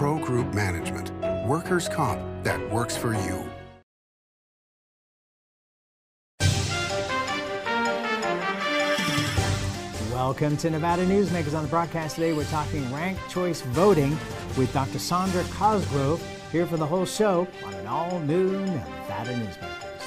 Pro 0.00 0.18
Group 0.18 0.54
Management. 0.54 1.10
Workers' 1.46 1.86
comp 1.86 2.22
that 2.42 2.58
works 2.72 2.96
for 2.96 3.12
you. 3.12 3.44
Welcome 10.10 10.56
to 10.56 10.70
Nevada 10.70 11.04
Newsmakers. 11.04 11.52
On 11.52 11.62
the 11.62 11.68
broadcast 11.68 12.14
today, 12.14 12.32
we're 12.32 12.44
talking 12.44 12.90
ranked 12.90 13.28
choice 13.28 13.60
voting 13.60 14.16
with 14.56 14.72
Dr. 14.72 14.96
Sondra 14.96 15.44
Cosgrove 15.52 16.26
here 16.50 16.64
for 16.64 16.78
the 16.78 16.86
whole 16.86 17.04
show 17.04 17.46
on 17.62 17.74
an 17.74 17.86
all 17.86 18.20
new 18.20 18.52
Nevada 18.52 19.34
Newsmakers. 19.34 20.02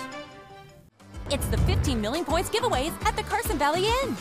It's 1.30 1.46
the 1.50 1.60
15 1.60 2.02
million 2.02 2.26
points 2.26 2.50
giveaways 2.50 3.00
at 3.06 3.16
the 3.16 3.22
Carson 3.22 3.60
Valley 3.60 3.86
Inn. 3.86 4.18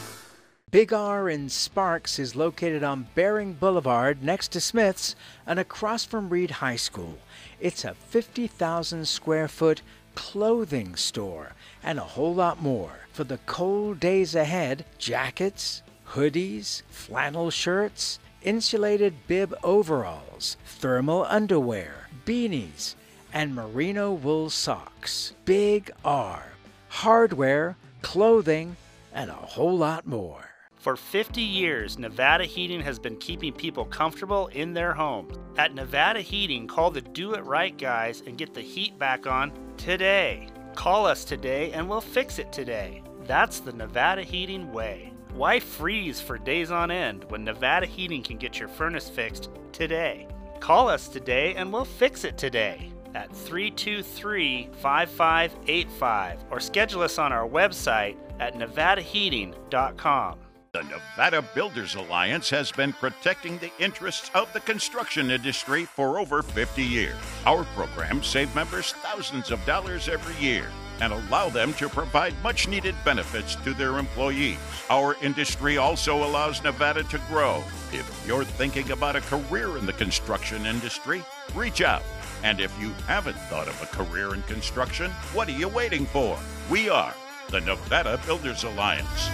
Big 0.73 0.91
R 0.91 1.29
in 1.29 1.50
Sparks 1.50 2.18
is 2.18 2.34
located 2.34 2.82
on 2.82 3.07
Bering 3.14 3.52
Boulevard 3.52 4.23
next 4.23 4.52
to 4.52 4.59
Smith's 4.59 5.14
and 5.46 5.59
across 5.59 6.06
from 6.06 6.30
Reed 6.30 6.50
High 6.50 6.77
School. 6.77 7.18
It's 7.60 7.84
a 7.84 7.92
50,000 7.92 9.06
square 9.06 9.48
foot 9.48 9.83
clothing 10.14 10.97
store 10.97 11.52
and 11.83 11.98
a 11.98 12.14
whole 12.16 12.34
lot 12.34 12.62
more. 12.62 13.00
For 13.12 13.23
the 13.23 13.37
cold 13.45 14.00
days 14.00 14.34
ahead, 14.34 14.87
jackets, 14.97 15.83
hoodies, 16.12 16.80
flannel 16.89 17.50
shirts, 17.50 18.19
insulated 18.41 19.12
bib 19.27 19.55
overalls, 19.62 20.56
thermal 20.64 21.27
underwear, 21.27 22.09
beanies, 22.25 22.95
and 23.30 23.55
merino 23.55 24.11
wool 24.11 24.48
socks. 24.48 25.34
Big 25.45 25.91
R. 26.02 26.45
Hardware, 26.89 27.77
clothing, 28.00 28.77
and 29.12 29.28
a 29.28 29.34
whole 29.34 29.77
lot 29.77 30.06
more. 30.06 30.52
For 30.82 30.96
50 30.96 31.41
years, 31.41 31.96
Nevada 31.96 32.45
Heating 32.45 32.80
has 32.80 32.98
been 32.98 33.16
keeping 33.18 33.52
people 33.52 33.84
comfortable 33.84 34.48
in 34.48 34.74
their 34.74 34.92
homes. 34.92 35.38
At 35.56 35.77
Nevada 35.77 36.20
Heating, 36.20 36.66
call 36.66 36.91
the 36.91 37.00
Do 37.00 37.34
It 37.34 37.45
Right 37.45 37.78
guys 37.78 38.24
and 38.27 38.36
get 38.36 38.52
the 38.52 38.62
heat 38.62 38.98
back 38.98 39.24
on 39.24 39.52
today. 39.77 40.48
Call 40.74 41.06
us 41.06 41.24
today 41.24 41.70
and 41.70 41.89
we'll 41.89 42.00
fix 42.00 42.41
it 42.41 42.50
today. 42.52 43.00
That's 43.27 43.61
the 43.61 43.72
Nevada 43.72 44.24
Heating 44.24 44.72
way. 44.72 45.12
Why 45.34 45.61
freeze 45.61 46.20
for 46.20 46.36
days 46.36 46.72
on 46.72 46.91
end 46.91 47.27
when 47.28 47.44
Nevada 47.44 47.86
Heating 47.86 48.24
can 48.24 48.36
get 48.36 48.58
your 48.58 48.69
furnace 48.69 49.08
fixed 49.08 49.50
today? 49.70 50.27
Call 50.58 50.89
us 50.89 51.06
today 51.06 51.55
and 51.55 51.72
we'll 51.72 51.84
fix 51.84 52.24
it 52.24 52.36
today 52.36 52.91
at 53.14 53.33
323 53.33 54.70
5585 54.80 56.44
or 56.50 56.58
schedule 56.58 57.02
us 57.02 57.19
on 57.20 57.33
our 57.33 57.48
website 57.48 58.17
at 58.41 58.55
nevadaheating.com. 58.55 60.39
The 60.75 60.84
Nevada 60.84 61.42
Builders 61.55 61.97
Alliance 61.97 62.48
has 62.48 62.73
been 62.73 62.95
protecting 62.95 63.59
the 63.59 63.70
interests 63.78 64.31
of 64.34 64.51
the 64.55 64.61
construction 64.61 65.31
industry 65.31 65.84
for 65.84 66.19
over 66.19 66.42
50 66.42 66.83
years. 66.83 67.14
Our 67.45 67.64
programs 67.75 68.27
save 68.27 68.55
members 68.55 68.92
thousands 69.03 69.51
of 69.51 69.62
dollars 69.67 70.09
every 70.09 70.34
year 70.42 70.70
and 71.03 71.12
allow 71.12 71.51
them 71.51 71.75
to 71.75 71.91
provide 71.91 72.33
much 72.42 72.69
needed 72.69 72.95
benefits 73.05 73.55
to 73.56 73.75
their 73.75 73.98
employees. 73.98 74.56
Our 74.89 75.14
industry 75.20 75.77
also 75.77 76.25
allows 76.25 76.62
Nevada 76.62 77.03
to 77.03 77.20
grow. 77.29 77.62
If 77.92 78.25
you're 78.27 78.42
thinking 78.42 78.92
about 78.92 79.14
a 79.14 79.20
career 79.20 79.77
in 79.77 79.84
the 79.84 79.92
construction 79.92 80.64
industry, 80.64 81.23
reach 81.55 81.83
out. 81.83 82.03
And 82.45 82.61
if 82.61 82.75
you 82.81 82.95
haven't 83.07 83.36
thought 83.51 83.69
of 83.69 83.83
a 83.83 83.95
career 83.95 84.33
in 84.34 84.41
construction, 84.45 85.11
what 85.34 85.48
are 85.51 85.53
you 85.53 85.69
waiting 85.69 86.07
for? 86.07 86.39
We 86.70 86.89
are 86.89 87.14
the 87.51 87.61
Nevada 87.61 88.19
Builders 88.25 88.64
Alliance. 88.64 89.29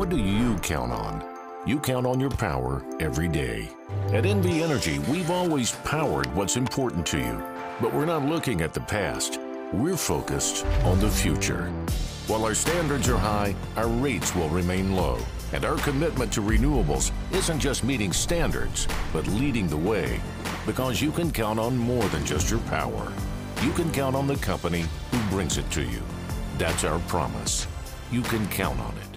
What 0.00 0.08
do 0.08 0.16
you 0.16 0.56
count 0.60 0.92
on? 0.92 1.22
You 1.66 1.78
count 1.78 2.06
on 2.06 2.18
your 2.18 2.30
power 2.30 2.82
every 3.00 3.28
day. 3.28 3.68
At 4.14 4.24
NV 4.24 4.62
Energy, 4.62 4.98
we've 5.00 5.30
always 5.30 5.72
powered 5.84 6.34
what's 6.34 6.56
important 6.56 7.04
to 7.08 7.18
you, 7.18 7.44
but 7.82 7.92
we're 7.92 8.06
not 8.06 8.24
looking 8.24 8.62
at 8.62 8.72
the 8.72 8.80
past. 8.80 9.38
We're 9.74 9.98
focused 9.98 10.64
on 10.84 11.00
the 11.00 11.10
future. 11.10 11.66
While 12.28 12.46
our 12.46 12.54
standards 12.54 13.10
are 13.10 13.18
high, 13.18 13.54
our 13.76 13.88
rates 13.88 14.34
will 14.34 14.48
remain 14.48 14.96
low. 14.96 15.18
And 15.52 15.66
our 15.66 15.76
commitment 15.76 16.32
to 16.32 16.40
renewables 16.40 17.12
isn't 17.30 17.60
just 17.60 17.84
meeting 17.84 18.14
standards, 18.14 18.88
but 19.12 19.26
leading 19.26 19.68
the 19.68 19.76
way. 19.76 20.18
Because 20.64 21.02
you 21.02 21.12
can 21.12 21.30
count 21.30 21.60
on 21.60 21.76
more 21.76 22.04
than 22.04 22.24
just 22.24 22.50
your 22.50 22.60
power. 22.60 23.12
You 23.62 23.72
can 23.72 23.92
count 23.92 24.16
on 24.16 24.26
the 24.26 24.36
company 24.36 24.86
who 25.10 25.18
brings 25.28 25.58
it 25.58 25.70
to 25.72 25.82
you. 25.82 26.00
That's 26.56 26.84
our 26.84 27.00
promise. 27.00 27.66
You 28.10 28.22
can 28.22 28.48
count 28.48 28.80
on 28.80 28.94
it. 28.96 29.09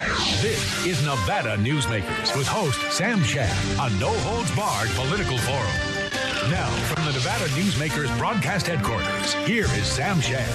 This 0.00 0.86
is 0.86 1.02
Nevada 1.02 1.56
Newsmakers 1.56 2.36
with 2.36 2.46
host 2.46 2.78
Sam 2.92 3.22
Shad, 3.24 3.50
a 3.80 3.98
no 3.98 4.12
holds 4.18 4.54
barred 4.54 4.90
political 4.90 5.38
forum. 5.38 6.50
Now, 6.50 6.68
from 6.86 7.06
the 7.06 7.12
Nevada 7.12 7.46
Newsmakers 7.54 8.16
broadcast 8.18 8.66
headquarters, 8.66 9.32
here 9.48 9.64
is 9.64 9.86
Sam 9.86 10.20
Shad. 10.20 10.46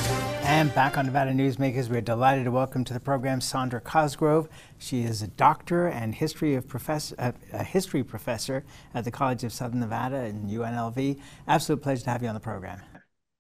And 0.44 0.74
back 0.76 1.00
on 1.00 1.08
Nevada 1.08 1.32
Newsmakers, 1.32 1.90
we're 1.90 2.02
delighted 2.02 2.46
to 2.46 2.52
welcome 2.52 2.84
to 2.84 2.94
the 2.94 3.00
program 3.00 3.40
Sondra 3.40 3.84
Cosgrove. 3.84 4.48
She 4.78 5.02
is 5.02 5.24
a 5.24 5.28
doctor 5.28 5.88
and 5.88 6.14
history 6.14 6.54
of 6.54 6.68
professor, 6.68 7.16
uh, 7.18 7.32
a 7.52 7.64
history 7.64 8.04
professor 8.04 8.64
at 8.94 9.04
the 9.04 9.12
College 9.12 9.44
of 9.44 9.52
Southern 9.52 9.80
Nevada 9.80 10.18
and 10.18 10.48
UNLV. 10.48 11.20
Absolute 11.48 11.82
pleasure 11.82 12.04
to 12.04 12.10
have 12.12 12.22
you 12.22 12.28
on 12.28 12.36
the 12.36 12.40
program. 12.40 12.80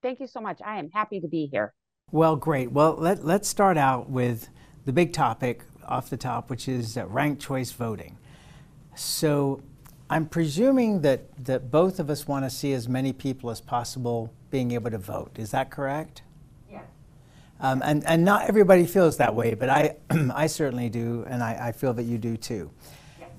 Thank 0.01 0.19
you 0.19 0.27
so 0.27 0.41
much. 0.41 0.59
I 0.65 0.79
am 0.79 0.89
happy 0.89 1.19
to 1.19 1.27
be 1.27 1.47
here. 1.51 1.73
Well, 2.11 2.35
great. 2.35 2.71
Well, 2.71 2.95
let, 2.97 3.23
let's 3.23 3.47
start 3.47 3.77
out 3.77 4.09
with 4.09 4.49
the 4.83 4.91
big 4.91 5.13
topic 5.13 5.63
off 5.87 6.09
the 6.09 6.17
top, 6.17 6.49
which 6.49 6.67
is 6.67 6.97
uh, 6.97 7.05
ranked 7.07 7.41
choice 7.41 7.71
voting. 7.71 8.17
So, 8.95 9.61
I'm 10.11 10.25
presuming 10.25 11.03
that, 11.03 11.21
that 11.45 11.71
both 11.71 11.97
of 11.97 12.09
us 12.09 12.27
want 12.27 12.43
to 12.43 12.49
see 12.49 12.73
as 12.73 12.89
many 12.89 13.13
people 13.13 13.49
as 13.49 13.61
possible 13.61 14.33
being 14.49 14.73
able 14.73 14.91
to 14.91 14.97
vote. 14.97 15.31
Is 15.39 15.51
that 15.51 15.71
correct? 15.71 16.21
Yes. 16.69 16.83
Um, 17.61 17.81
and, 17.85 18.05
and 18.05 18.25
not 18.25 18.49
everybody 18.49 18.85
feels 18.85 19.15
that 19.17 19.33
way, 19.33 19.53
but 19.53 19.69
I, 19.69 19.95
I 20.35 20.47
certainly 20.47 20.89
do, 20.89 21.23
and 21.29 21.41
I, 21.41 21.67
I 21.67 21.71
feel 21.71 21.93
that 21.93 22.03
you 22.03 22.17
do 22.17 22.35
too. 22.35 22.69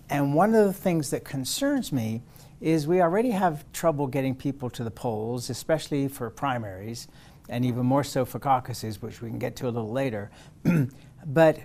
And 0.09 0.35
one 0.35 0.55
of 0.55 0.65
the 0.65 0.73
things 0.73 1.11
that 1.11 1.25
concerns 1.25 1.93
me 1.93 2.23
is 2.63 2.87
we 2.87 3.03
already 3.03 3.33
have 3.33 3.71
trouble 3.73 4.07
getting 4.07 4.35
people 4.35 4.71
to 4.71 4.83
the 4.83 4.91
polls, 4.91 5.51
especially 5.51 6.09
for 6.09 6.31
primaries, 6.31 7.07
and 7.51 7.67
even 7.67 7.85
more 7.85 8.03
so 8.03 8.25
for 8.25 8.39
caucuses, 8.39 9.03
which 9.03 9.21
we 9.21 9.29
can 9.29 9.39
get 9.39 9.57
to 9.57 9.67
a 9.67 9.69
little 9.69 9.93
later. 9.93 10.31
but 11.27 11.59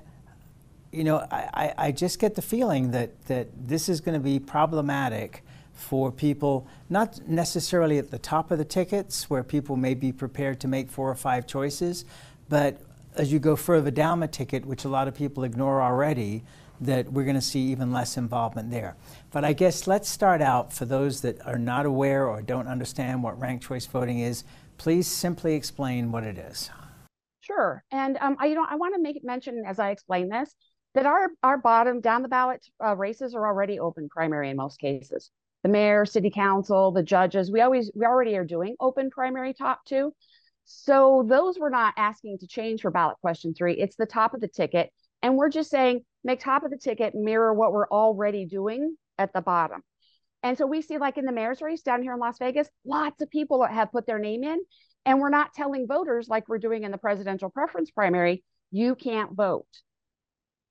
you 0.91 1.03
know, 1.03 1.25
I, 1.31 1.73
I 1.77 1.91
just 1.91 2.19
get 2.19 2.35
the 2.35 2.41
feeling 2.41 2.91
that, 2.91 3.25
that 3.27 3.47
this 3.67 3.89
is 3.89 4.01
going 4.01 4.13
to 4.13 4.23
be 4.23 4.39
problematic 4.39 5.43
for 5.73 6.11
people, 6.11 6.67
not 6.89 7.27
necessarily 7.27 7.97
at 7.97 8.09
the 8.09 8.17
top 8.17 8.51
of 8.51 8.57
the 8.57 8.65
tickets 8.65 9.29
where 9.29 9.43
people 9.43 9.75
may 9.75 9.93
be 9.93 10.11
prepared 10.11 10.59
to 10.61 10.67
make 10.67 10.89
four 10.89 11.09
or 11.09 11.15
five 11.15 11.45
choices, 11.45 12.03
but 12.49 12.81
as 13.15 13.31
you 13.31 13.39
go 13.39 13.55
further 13.55 13.91
down 13.91 14.19
the 14.19 14.27
ticket, 14.27 14.65
which 14.65 14.85
a 14.85 14.89
lot 14.89 15.07
of 15.07 15.15
people 15.15 15.43
ignore 15.43 15.81
already, 15.81 16.43
that 16.79 17.11
we're 17.11 17.23
going 17.23 17.35
to 17.35 17.41
see 17.41 17.59
even 17.59 17.91
less 17.91 18.17
involvement 18.17 18.69
there. 18.69 18.95
But 19.31 19.43
I 19.43 19.53
guess 19.53 19.87
let's 19.87 20.07
start 20.07 20.41
out 20.41 20.71
for 20.71 20.85
those 20.85 21.21
that 21.21 21.45
are 21.45 21.57
not 21.57 21.85
aware 21.85 22.27
or 22.27 22.41
don't 22.41 22.67
understand 22.67 23.23
what 23.23 23.39
ranked 23.39 23.65
choice 23.65 23.85
voting 23.85 24.19
is. 24.19 24.43
Please 24.77 25.07
simply 25.07 25.55
explain 25.55 26.11
what 26.11 26.23
it 26.23 26.37
is. 26.37 26.69
Sure, 27.41 27.83
and 27.91 28.17
um, 28.17 28.35
I, 28.39 28.47
you 28.47 28.55
know, 28.55 28.65
I 28.69 28.75
want 28.75 28.93
to 28.93 29.01
make 29.01 29.23
mention 29.23 29.63
as 29.65 29.79
I 29.79 29.91
explain 29.91 30.29
this 30.29 30.53
that 30.97 31.05
our 31.05 31.29
our 31.43 31.59
bottom 31.59 32.01
down 32.01 32.23
the 32.23 32.27
ballot 32.27 32.65
uh, 32.83 32.95
races 32.95 33.35
are 33.35 33.45
already 33.45 33.79
open 33.79 34.09
primary 34.09 34.49
in 34.49 34.57
most 34.57 34.79
cases. 34.79 35.29
The 35.61 35.69
mayor, 35.69 36.07
city 36.07 36.31
council, 36.31 36.91
the 36.91 37.03
judges, 37.03 37.51
we 37.51 37.61
always 37.61 37.91
we 37.93 38.03
already 38.03 38.35
are 38.35 38.43
doing 38.43 38.75
open 38.79 39.11
primary 39.11 39.53
top 39.53 39.85
two. 39.85 40.11
So 40.65 41.23
those 41.29 41.59
we're 41.59 41.69
not 41.69 41.93
asking 41.97 42.39
to 42.39 42.47
change 42.47 42.81
for 42.81 42.89
ballot 42.89 43.17
question 43.21 43.53
three. 43.53 43.73
It's 43.73 43.95
the 43.95 44.07
top 44.07 44.33
of 44.33 44.41
the 44.41 44.47
ticket, 44.47 44.89
and 45.21 45.37
we're 45.37 45.51
just 45.51 45.69
saying 45.69 46.03
make 46.23 46.39
top 46.39 46.63
of 46.63 46.71
the 46.71 46.79
ticket 46.79 47.13
mirror 47.13 47.53
what 47.53 47.73
we're 47.73 47.89
already 47.89 48.45
doing 48.45 48.97
at 49.19 49.33
the 49.33 49.41
bottom. 49.41 49.83
And 50.41 50.57
so 50.57 50.65
we 50.65 50.81
see 50.81 50.97
like 50.97 51.19
in 51.19 51.25
the 51.25 51.31
mayor's 51.31 51.61
race 51.61 51.83
down 51.83 52.01
here 52.01 52.13
in 52.13 52.19
Las 52.19 52.39
Vegas, 52.39 52.69
lots 52.83 53.21
of 53.21 53.29
people 53.29 53.63
have 53.63 53.91
put 53.91 54.07
their 54.07 54.17
name 54.17 54.43
in, 54.43 54.61
and 55.05 55.19
we're 55.19 55.29
not 55.29 55.53
telling 55.53 55.85
voters 55.85 56.27
like 56.27 56.47
we're 56.47 56.57
doing 56.57 56.85
in 56.85 56.91
the 56.91 56.97
presidential 56.97 57.51
preference 57.51 57.91
primary, 57.91 58.43
you 58.71 58.95
can't 58.95 59.33
vote. 59.33 59.67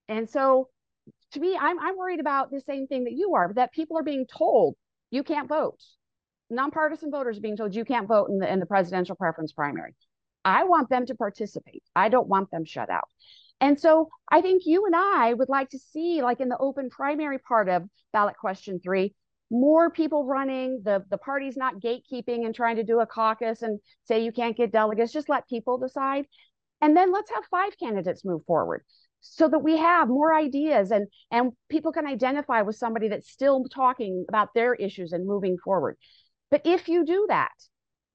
And 0.08 0.28
so 0.28 0.68
to 1.32 1.40
me, 1.40 1.56
I'm, 1.60 1.78
I'm 1.78 1.96
worried 1.96 2.20
about 2.20 2.50
the 2.50 2.60
same 2.60 2.86
thing 2.86 3.04
that 3.04 3.12
you 3.12 3.34
are, 3.34 3.52
that 3.54 3.72
people 3.72 3.98
are 3.98 4.02
being 4.02 4.26
told 4.26 4.76
you 5.10 5.22
can't 5.22 5.48
vote. 5.48 5.78
Nonpartisan 6.50 7.10
voters 7.10 7.38
are 7.38 7.42
being 7.42 7.56
told 7.56 7.74
you 7.74 7.84
can't 7.84 8.08
vote 8.08 8.28
in 8.28 8.38
the, 8.38 8.50
in 8.50 8.60
the 8.60 8.66
presidential 8.66 9.16
preference 9.16 9.52
primary. 9.52 9.94
I 10.44 10.64
want 10.64 10.88
them 10.88 11.06
to 11.06 11.14
participate. 11.14 11.82
I 11.94 12.08
don't 12.08 12.28
want 12.28 12.50
them 12.50 12.64
shut 12.64 12.88
out. 12.88 13.08
And 13.60 13.80
so 13.80 14.08
I 14.30 14.42
think 14.42 14.62
you 14.64 14.86
and 14.86 14.94
I 14.94 15.32
would 15.32 15.48
like 15.48 15.70
to 15.70 15.78
see, 15.78 16.22
like 16.22 16.40
in 16.40 16.48
the 16.48 16.58
open 16.58 16.90
primary 16.90 17.38
part 17.38 17.68
of 17.68 17.84
ballot 18.12 18.36
question 18.36 18.80
three, 18.82 19.14
more 19.50 19.90
people 19.90 20.26
running, 20.26 20.82
the, 20.84 21.04
the 21.10 21.18
party's 21.18 21.56
not 21.56 21.80
gatekeeping 21.80 22.44
and 22.44 22.54
trying 22.54 22.76
to 22.76 22.84
do 22.84 23.00
a 23.00 23.06
caucus 23.06 23.62
and 23.62 23.80
say 24.04 24.22
you 24.22 24.32
can't 24.32 24.56
get 24.56 24.72
delegates, 24.72 25.12
just 25.12 25.28
let 25.28 25.48
people 25.48 25.78
decide. 25.78 26.26
And 26.80 26.96
then 26.96 27.12
let's 27.12 27.30
have 27.30 27.44
five 27.50 27.78
candidates 27.78 28.24
move 28.24 28.44
forward. 28.46 28.84
So 29.20 29.48
that 29.48 29.58
we 29.58 29.76
have 29.76 30.08
more 30.08 30.34
ideas 30.34 30.90
and 30.90 31.08
and 31.30 31.52
people 31.68 31.92
can 31.92 32.06
identify 32.06 32.62
with 32.62 32.76
somebody 32.76 33.08
that's 33.08 33.30
still 33.30 33.64
talking 33.64 34.24
about 34.28 34.54
their 34.54 34.74
issues 34.74 35.12
and 35.12 35.26
moving 35.26 35.56
forward. 35.62 35.96
But 36.50 36.62
if 36.64 36.88
you 36.88 37.04
do 37.04 37.26
that, 37.28 37.52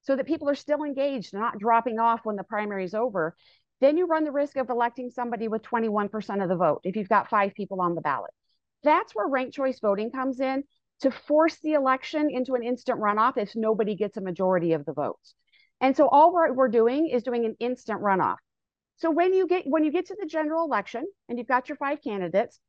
so 0.03 0.15
that 0.15 0.25
people 0.25 0.50
are 0.50 0.56
still 0.56 0.83
engaged, 0.83 1.33
not 1.33 1.59
dropping 1.59 2.00
off 2.00 2.21
when 2.24 2.36
the 2.36 2.44
primary 2.44 2.83
is 2.83 2.94
over, 2.94 3.36
then 3.81 3.98
you 3.98 4.06
run 4.06 4.24
the 4.24 4.31
risk 4.31 4.57
of 4.57 4.69
electing 4.69 5.09
somebody 5.09 5.48
with 5.48 5.62
21% 5.63 6.44
of 6.44 6.50
the 6.50 6.56
vote 6.56 6.81
if 6.83 6.95
you've 6.95 7.09
got 7.09 7.30
five 7.30 7.54
people 7.54 7.81
on 7.81 7.95
the 7.95 8.01
ballot. 8.01 8.31
That's 8.83 9.13
where 9.13 9.27
ranked 9.27 9.54
choice 9.54 9.80
voting 9.80 10.12
comes 10.12 10.39
in 10.39 10.63
to 11.01 11.12
force 11.12 11.57
the 11.62 11.74
election 11.74 12.30
into 12.30 12.54
an 12.54 12.63
instant 12.63 13.00
runoff 13.00 13.38
if 13.38 13.56
nobody 13.56 13.95
gets 13.95 14.18
a 14.18 14.21
majority 14.21 14.74
of 14.74 14.86
the 14.86 14.94
votes. 14.94 15.33
And 15.80 15.97
so 15.97 16.07
all 16.07 16.31
we're, 16.31 16.54
we're 16.54 16.68
doing 16.68 17.07
is 17.07 17.24
doing 17.24 17.45
an 17.45 17.56
instant 17.59 18.01
runoff. 18.01 18.38
So 19.01 19.09
when 19.09 19.33
you 19.33 19.48
get 19.48 19.63
when 19.65 19.83
you 19.83 19.92
get 19.92 20.06
to 20.07 20.15
the 20.19 20.27
general 20.27 20.63
election 20.63 21.07
and 21.27 21.39
you've 21.39 21.48
got 21.48 21.68
your 21.68 21.75
five 21.75 22.03
candidates, 22.03 22.59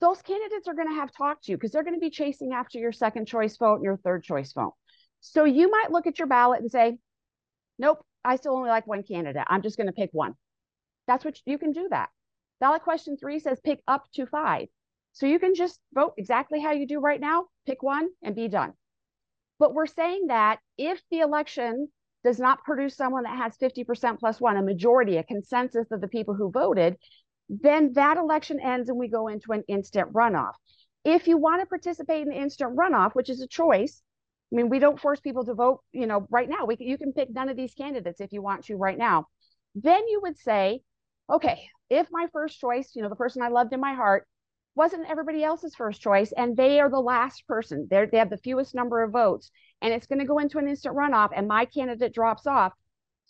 those 0.00 0.22
candidates 0.22 0.68
are 0.68 0.74
going 0.74 0.86
to 0.86 0.94
have 0.94 1.10
talked 1.10 1.44
to 1.44 1.50
you 1.50 1.56
because 1.56 1.72
they're 1.72 1.82
going 1.82 1.96
to 1.96 2.00
be 2.00 2.10
chasing 2.10 2.52
after 2.52 2.78
your 2.78 2.92
second 2.92 3.26
choice 3.26 3.56
vote 3.56 3.74
and 3.74 3.82
your 3.82 3.96
third 3.96 4.22
choice 4.22 4.52
vote. 4.52 4.74
So 5.18 5.42
you 5.44 5.68
might 5.68 5.90
look 5.90 6.06
at 6.06 6.20
your 6.20 6.28
ballot 6.28 6.60
and 6.60 6.70
say, 6.70 6.98
nope, 7.80 8.06
I 8.24 8.36
still 8.36 8.54
only 8.54 8.68
like 8.68 8.86
one 8.86 9.02
candidate. 9.02 9.42
I'm 9.48 9.62
just 9.62 9.76
going 9.76 9.88
to 9.88 9.92
pick 9.92 10.10
one. 10.12 10.34
That's 11.08 11.24
what 11.24 11.36
you 11.46 11.58
can 11.58 11.72
do 11.72 11.88
that. 11.90 12.10
Ballot 12.60 12.82
question 12.82 13.16
three 13.16 13.40
says 13.40 13.58
pick 13.64 13.80
up 13.88 14.04
to 14.14 14.26
five. 14.26 14.68
So 15.14 15.26
you 15.26 15.40
can 15.40 15.56
just 15.56 15.80
vote 15.92 16.14
exactly 16.16 16.60
how 16.60 16.70
you 16.70 16.86
do 16.86 17.00
right 17.00 17.20
now, 17.20 17.46
pick 17.66 17.82
one 17.82 18.08
and 18.22 18.36
be 18.36 18.46
done. 18.46 18.74
But 19.58 19.74
we're 19.74 19.86
saying 19.86 20.28
that 20.28 20.60
if 20.78 21.02
the 21.10 21.20
election 21.20 21.88
does 22.24 22.38
not 22.38 22.64
produce 22.64 22.96
someone 22.96 23.24
that 23.24 23.36
has 23.36 23.56
50% 23.58 24.18
plus 24.18 24.40
one, 24.40 24.56
a 24.56 24.62
majority, 24.62 25.18
a 25.18 25.22
consensus 25.22 25.90
of 25.90 26.00
the 26.00 26.08
people 26.08 26.34
who 26.34 26.50
voted, 26.50 26.96
then 27.48 27.92
that 27.92 28.16
election 28.16 28.58
ends 28.60 28.88
and 28.88 28.98
we 28.98 29.08
go 29.08 29.28
into 29.28 29.52
an 29.52 29.62
instant 29.68 30.12
runoff. 30.12 30.54
If 31.04 31.28
you 31.28 31.36
want 31.36 31.60
to 31.60 31.66
participate 31.66 32.22
in 32.22 32.28
the 32.28 32.40
instant 32.40 32.76
runoff, 32.76 33.14
which 33.14 33.28
is 33.28 33.42
a 33.42 33.46
choice, 33.46 34.02
I 34.52 34.56
mean, 34.56 34.70
we 34.70 34.78
don't 34.78 35.00
force 35.00 35.20
people 35.20 35.44
to 35.44 35.54
vote, 35.54 35.80
you 35.92 36.06
know, 36.06 36.26
right 36.30 36.48
now. 36.48 36.64
We, 36.64 36.76
you 36.80 36.96
can 36.96 37.12
pick 37.12 37.28
none 37.30 37.50
of 37.50 37.56
these 37.56 37.74
candidates 37.74 38.20
if 38.20 38.32
you 38.32 38.40
want 38.40 38.64
to 38.66 38.76
right 38.76 38.96
now. 38.96 39.26
Then 39.74 40.08
you 40.08 40.20
would 40.22 40.38
say, 40.38 40.80
okay, 41.30 41.68
if 41.90 42.06
my 42.10 42.28
first 42.32 42.58
choice, 42.58 42.92
you 42.94 43.02
know, 43.02 43.08
the 43.08 43.16
person 43.16 43.42
I 43.42 43.48
loved 43.48 43.72
in 43.72 43.80
my 43.80 43.94
heart, 43.94 44.26
wasn't 44.74 45.08
everybody 45.08 45.44
else's 45.44 45.74
first 45.74 46.00
choice, 46.00 46.32
and 46.32 46.56
they 46.56 46.80
are 46.80 46.90
the 46.90 47.00
last 47.00 47.46
person. 47.46 47.86
They're, 47.88 48.06
they 48.06 48.18
have 48.18 48.30
the 48.30 48.38
fewest 48.38 48.74
number 48.74 49.02
of 49.02 49.12
votes, 49.12 49.50
and 49.80 49.92
it's 49.92 50.06
going 50.06 50.18
to 50.18 50.24
go 50.24 50.38
into 50.38 50.58
an 50.58 50.68
instant 50.68 50.96
runoff, 50.96 51.30
and 51.34 51.46
my 51.46 51.64
candidate 51.64 52.14
drops 52.14 52.46
off. 52.46 52.72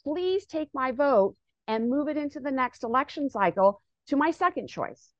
Please 0.02 0.46
take 0.46 0.69
my 0.75 0.93
vote 0.93 1.37
and 1.67 1.88
move 1.88 2.08
it 2.08 2.17
into 2.17 2.41
the 2.41 2.50
next 2.50 2.82
election 2.82 3.29
cycle 3.29 3.81
to 4.08 4.17
my 4.17 4.31
second 4.31 4.69
choice 4.69 5.11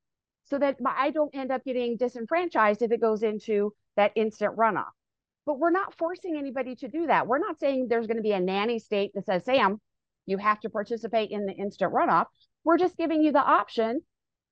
so 0.45 0.59
that 0.59 0.77
I 0.85 1.09
don't 1.11 1.33
end 1.33 1.51
up 1.51 1.63
getting 1.65 1.97
disenfranchised 1.97 2.81
if 2.81 2.91
it 2.91 3.01
goes 3.01 3.23
into 3.23 3.73
that 3.95 4.11
instant 4.15 4.55
runoff. 4.55 4.91
But 5.45 5.59
we're 5.59 5.71
not 5.71 5.97
forcing 5.97 6.37
anybody 6.37 6.75
to 6.77 6.87
do 6.87 7.07
that. 7.07 7.27
We're 7.27 7.39
not 7.39 7.59
saying 7.59 7.87
there's 7.87 8.07
going 8.07 8.17
to 8.17 8.23
be 8.23 8.31
a 8.31 8.39
nanny 8.39 8.79
state 8.79 9.11
that 9.15 9.25
says, 9.25 9.45
Sam, 9.45 9.79
you 10.25 10.37
have 10.37 10.59
to 10.61 10.69
participate 10.69 11.31
in 11.31 11.45
the 11.45 11.53
instant 11.53 11.93
runoff. 11.93 12.25
We're 12.63 12.77
just 12.77 12.97
giving 12.97 13.21
you 13.21 13.31
the 13.31 13.43
option. 13.43 14.01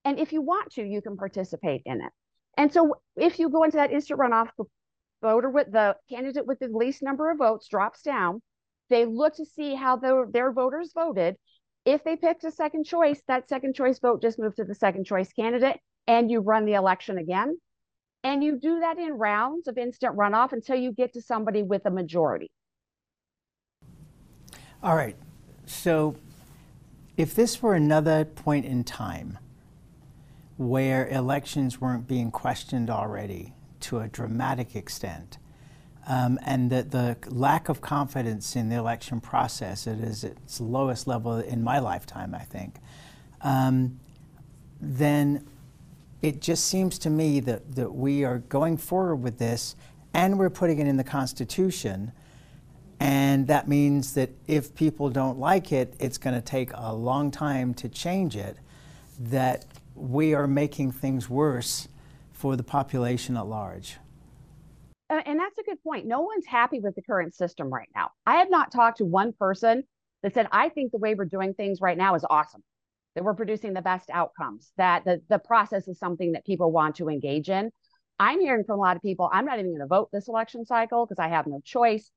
And 0.06 0.20
if 0.20 0.34
you 0.34 0.42
want 0.42 0.72
to, 0.74 0.84
you 0.84 1.02
can 1.02 1.18
participate 1.18 1.82
in 1.86 2.02
it. 2.02 2.12
And 2.58 2.72
so 2.72 2.96
if 3.16 3.40
you 3.40 3.50
go 3.50 3.64
into 3.64 3.78
that 3.78 3.92
instant 3.92 4.20
runoff, 4.20 4.50
the 4.58 4.66
voter 5.22 5.50
with 5.50 5.72
the 5.72 5.96
candidate 6.10 6.46
with 6.46 6.60
the 6.60 6.68
least 6.68 7.02
number 7.02 7.32
of 7.32 7.38
votes 7.38 7.68
drops 7.68 8.02
down. 8.02 8.42
They 8.90 9.06
look 9.06 9.36
to 9.36 9.46
see 9.46 9.76
how 9.76 9.96
their, 9.96 10.28
their 10.32 10.52
voters 10.52 10.92
voted. 10.94 11.36
If 11.86 12.04
they 12.04 12.16
picked 12.16 12.44
a 12.44 12.52
second 12.52 12.86
choice, 12.86 13.22
that 13.28 13.50
second 13.50 13.76
choice 13.76 14.00
vote 14.00 14.22
just 14.22 14.40
moved 14.40 14.58
to 14.58 14.66
the 14.66 14.76
second 14.76 15.06
choice 15.06 15.32
candidate, 15.34 15.80
and 16.08 16.30
you 16.30 16.42
run 16.42 16.66
the 16.66 16.74
election 16.74 17.18
again. 17.18 17.58
And 18.24 18.44
you 18.44 18.58
do 18.58 18.80
that 18.80 18.98
in 18.98 19.14
rounds 19.14 19.68
of 19.68 19.78
instant 19.78 20.16
runoff 20.16 20.54
until 20.54 20.78
you 20.78 20.94
get 20.94 21.14
to 21.14 21.22
somebody 21.22 21.64
with 21.64 21.86
a 21.86 21.90
majority. 21.90 22.52
All 24.82 24.96
right. 24.96 25.18
So 25.66 26.16
if 27.18 27.36
this 27.36 27.62
were 27.62 27.74
another 27.74 28.24
point 28.24 28.66
in 28.66 28.84
time 28.84 29.40
where 30.58 31.08
elections 31.08 31.82
weren't 31.82 32.08
being 32.08 32.32
questioned 32.32 32.90
already 32.90 33.54
to 33.82 34.00
a 34.00 34.08
dramatic 34.08 34.76
extent, 34.76 35.38
um, 36.08 36.40
and 36.46 36.70
that 36.72 36.92
the 36.92 37.18
lack 37.28 37.70
of 37.70 37.82
confidence 37.82 38.56
in 38.56 38.70
the 38.70 38.76
election 38.76 39.20
process 39.20 39.88
it 39.88 40.00
is 40.00 40.24
its 40.24 40.60
lowest 40.60 41.08
level 41.08 41.38
in 41.38 41.64
my 41.64 41.80
lifetime, 41.80 42.36
I 42.36 42.44
think, 42.44 42.76
um, 43.42 44.00
then 44.80 45.48
it 46.22 46.42
just 46.42 46.66
seems 46.66 46.98
to 47.00 47.10
me 47.10 47.42
that, 47.42 47.76
that 47.76 47.94
we 47.94 48.24
are 48.24 48.40
going 48.40 48.78
forward 48.78 49.18
with 49.18 49.38
this 49.38 49.76
and 50.14 50.40
we're 50.40 50.50
putting 50.50 50.80
it 50.80 50.88
in 50.88 50.98
the 50.98 51.04
Constitution. 51.04 52.14
And 53.00 53.48
that 53.48 53.68
means 53.68 54.14
that 54.14 54.30
if 54.48 54.74
people 54.74 55.10
don't 55.10 55.38
like 55.38 55.74
it, 55.74 55.96
it's 56.00 56.18
going 56.18 56.36
to 56.36 56.42
take 56.42 56.72
a 56.74 56.94
long 56.94 57.30
time 57.32 57.74
to 57.76 57.90
change 57.90 58.38
it. 58.38 58.58
That 59.20 59.66
we 59.96 60.34
are 60.34 60.48
making 60.48 60.92
things 60.92 61.30
worse 61.30 61.88
for 62.32 62.56
the 62.56 62.64
population 62.64 63.38
at 63.38 63.48
large. 63.48 63.98
And 65.10 65.40
that's 65.40 65.58
a 65.60 65.64
good 65.64 65.82
point. 65.84 66.08
No 66.08 66.22
one's 66.22 66.46
happy 66.46 66.80
with 66.80 66.96
the 66.96 67.04
current 67.04 67.36
system 67.36 67.70
right 67.70 67.90
now. 67.96 68.10
I 68.26 68.38
have 68.38 68.50
not 68.50 68.72
talked 68.72 68.98
to 68.98 69.06
one 69.06 69.34
person 69.34 69.84
that 70.24 70.34
said, 70.34 70.48
I 70.52 70.70
think 70.70 70.92
the 70.92 70.98
way 70.98 71.14
we're 71.14 71.26
doing 71.26 71.54
things 71.54 71.82
right 71.82 71.98
now 71.98 72.16
is 72.16 72.26
awesome 72.28 72.64
that 73.16 73.24
we're 73.24 73.34
producing 73.36 73.74
the 73.74 73.82
best 73.82 74.10
outcomes, 74.10 74.72
that 74.78 75.06
the, 75.06 75.22
the 75.30 75.40
process 75.40 75.88
is 75.88 76.00
something 76.00 76.32
that 76.32 76.46
people 76.46 76.72
want 76.72 76.96
to 76.96 77.10
engage 77.10 77.50
in. 77.50 77.72
I'm 78.20 78.40
hearing 78.40 78.64
from 78.64 78.80
a 78.80 78.82
lot 78.82 78.96
of 78.96 79.02
people, 79.02 79.30
I'm 79.32 79.46
not 79.46 79.60
even 79.60 79.72
going 79.72 79.82
to 79.82 79.88
vote 79.88 80.10
this 80.12 80.28
election 80.28 80.66
cycle 80.66 81.06
because 81.06 81.20
I 81.20 81.30
have 81.30 81.48
no 81.48 81.62
choice. 81.64 82.10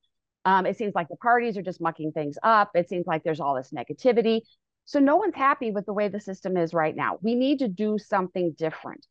Um, 0.45 0.65
it 0.65 0.77
seems 0.77 0.95
like 0.95 1.09
the 1.09 1.17
parties 1.17 1.57
are 1.57 1.63
just 1.63 1.81
mucking 1.81 2.13
things 2.13 2.39
up. 2.43 2.71
It 2.75 2.89
seems 2.89 3.07
like 3.07 3.25
there's 3.25 3.41
all 3.41 3.57
this 3.57 3.73
negativity. 3.73 4.43
So 4.87 5.01
no 5.01 5.17
one's 5.17 5.35
happy 5.35 5.73
with 5.73 5.85
the 5.85 5.93
way 5.93 6.09
the 6.09 6.21
system 6.21 6.57
is 6.57 6.73
right 6.73 6.95
now. 6.95 7.19
We 7.21 7.35
need 7.35 7.59
to 7.59 7.69
do 7.69 7.99
something 7.99 8.55
different. 8.57 9.05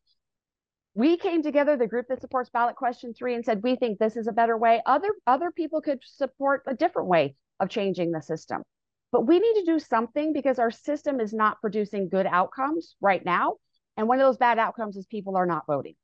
We 0.94 1.18
came 1.18 1.44
together, 1.44 1.76
the 1.76 1.88
group 1.88 2.08
that 2.08 2.22
supports 2.22 2.50
ballot 2.50 2.78
question 2.78 3.14
three, 3.14 3.36
and 3.36 3.44
said 3.44 3.62
we 3.62 3.76
think 3.76 4.00
this 4.00 4.16
is 4.16 4.28
a 4.28 4.32
better 4.32 4.58
way. 4.58 4.82
Other 4.86 5.10
other 5.28 5.52
people 5.52 5.82
could 5.82 6.00
support 6.06 6.64
a 6.66 6.74
different 6.74 7.10
way 7.10 7.36
of 7.60 7.70
changing 7.70 8.12
the 8.12 8.22
system. 8.22 8.64
But 9.12 9.28
we 9.28 9.40
need 9.40 9.54
to 9.60 9.66
do 9.66 9.80
something 9.80 10.32
because 10.32 10.60
our 10.60 10.72
system 10.72 11.20
is 11.20 11.34
not 11.34 11.60
producing 11.62 12.10
good 12.10 12.26
outcomes 12.26 12.96
right 13.02 13.24
now. 13.24 13.56
And 13.98 14.08
one 14.08 14.20
of 14.20 14.26
those 14.26 14.38
bad 14.38 14.60
outcomes 14.60 14.96
is 14.98 15.06
people 15.06 15.36
are 15.36 15.46
not 15.46 15.66
voting. 15.68 15.96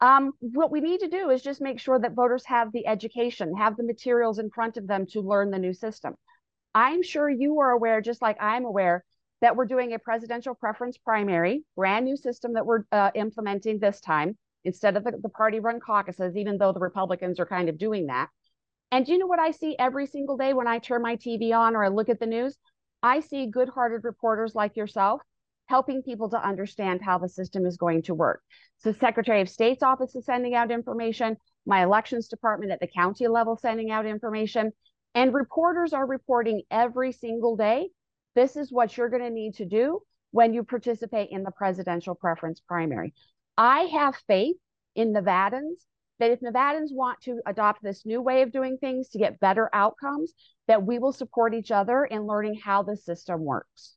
Um, 0.00 0.32
what 0.40 0.70
we 0.70 0.80
need 0.80 1.00
to 1.00 1.08
do 1.08 1.30
is 1.30 1.42
just 1.42 1.60
make 1.60 1.80
sure 1.80 1.98
that 1.98 2.14
voters 2.14 2.44
have 2.46 2.72
the 2.72 2.86
education, 2.86 3.56
have 3.56 3.76
the 3.76 3.82
materials 3.82 4.38
in 4.38 4.50
front 4.50 4.76
of 4.76 4.86
them 4.86 5.06
to 5.12 5.20
learn 5.20 5.50
the 5.50 5.58
new 5.58 5.72
system. 5.72 6.14
I'm 6.78 7.02
sure 7.02 7.28
you 7.28 7.58
are 7.58 7.72
aware, 7.72 8.00
just 8.00 8.22
like 8.22 8.36
I'm 8.40 8.64
aware, 8.64 9.04
that 9.40 9.56
we're 9.56 9.66
doing 9.66 9.94
a 9.94 9.98
presidential 9.98 10.54
preference 10.54 10.96
primary, 10.96 11.64
brand 11.74 12.04
new 12.04 12.16
system 12.16 12.52
that 12.52 12.64
we're 12.64 12.84
uh, 12.92 13.10
implementing 13.16 13.80
this 13.80 14.00
time 14.00 14.38
instead 14.64 14.96
of 14.96 15.02
the, 15.02 15.18
the 15.20 15.28
party 15.28 15.58
run 15.58 15.80
caucuses, 15.80 16.36
even 16.36 16.56
though 16.56 16.72
the 16.72 16.78
Republicans 16.78 17.40
are 17.40 17.46
kind 17.46 17.68
of 17.68 17.78
doing 17.78 18.06
that. 18.06 18.28
And 18.92 19.04
do 19.04 19.10
you 19.10 19.18
know 19.18 19.26
what 19.26 19.40
I 19.40 19.50
see 19.50 19.74
every 19.76 20.06
single 20.06 20.36
day 20.36 20.52
when 20.52 20.68
I 20.68 20.78
turn 20.78 21.02
my 21.02 21.16
TV 21.16 21.52
on 21.52 21.74
or 21.74 21.82
I 21.82 21.88
look 21.88 22.08
at 22.08 22.20
the 22.20 22.26
news? 22.26 22.56
I 23.02 23.18
see 23.18 23.48
good 23.48 23.68
hearted 23.68 24.04
reporters 24.04 24.54
like 24.54 24.76
yourself 24.76 25.20
helping 25.66 26.00
people 26.00 26.30
to 26.30 26.48
understand 26.48 27.00
how 27.02 27.18
the 27.18 27.28
system 27.28 27.66
is 27.66 27.76
going 27.76 28.02
to 28.02 28.14
work. 28.14 28.40
So, 28.78 28.92
Secretary 28.92 29.40
of 29.40 29.48
State's 29.48 29.82
office 29.82 30.14
is 30.14 30.26
sending 30.26 30.54
out 30.54 30.70
information, 30.70 31.38
my 31.66 31.82
elections 31.82 32.28
department 32.28 32.70
at 32.70 32.78
the 32.78 32.86
county 32.86 33.26
level 33.26 33.56
sending 33.56 33.90
out 33.90 34.06
information, 34.06 34.70
and 35.14 35.34
reporters 35.34 35.92
are 35.92 36.06
reporting 36.06 36.62
every 36.70 37.12
single 37.12 37.56
day. 37.56 37.88
This 38.34 38.56
is 38.56 38.72
what 38.72 38.96
you're 38.96 39.08
going 39.08 39.22
to 39.22 39.30
need 39.30 39.54
to 39.56 39.64
do 39.64 40.00
when 40.30 40.52
you 40.52 40.62
participate 40.62 41.30
in 41.30 41.42
the 41.42 41.50
presidential 41.50 42.14
preference 42.14 42.60
primary. 42.60 43.14
I 43.56 43.80
have 43.84 44.16
faith 44.26 44.56
in 44.94 45.12
Nevadans 45.12 45.86
that 46.18 46.30
if 46.30 46.40
Nevadans 46.40 46.92
want 46.92 47.20
to 47.22 47.40
adopt 47.46 47.82
this 47.82 48.04
new 48.04 48.20
way 48.20 48.42
of 48.42 48.52
doing 48.52 48.76
things 48.78 49.08
to 49.10 49.18
get 49.18 49.40
better 49.40 49.70
outcomes, 49.72 50.34
that 50.66 50.84
we 50.84 50.98
will 50.98 51.12
support 51.12 51.54
each 51.54 51.70
other 51.70 52.04
in 52.04 52.26
learning 52.26 52.54
how 52.62 52.82
the 52.82 52.96
system 52.96 53.44
works. 53.44 53.94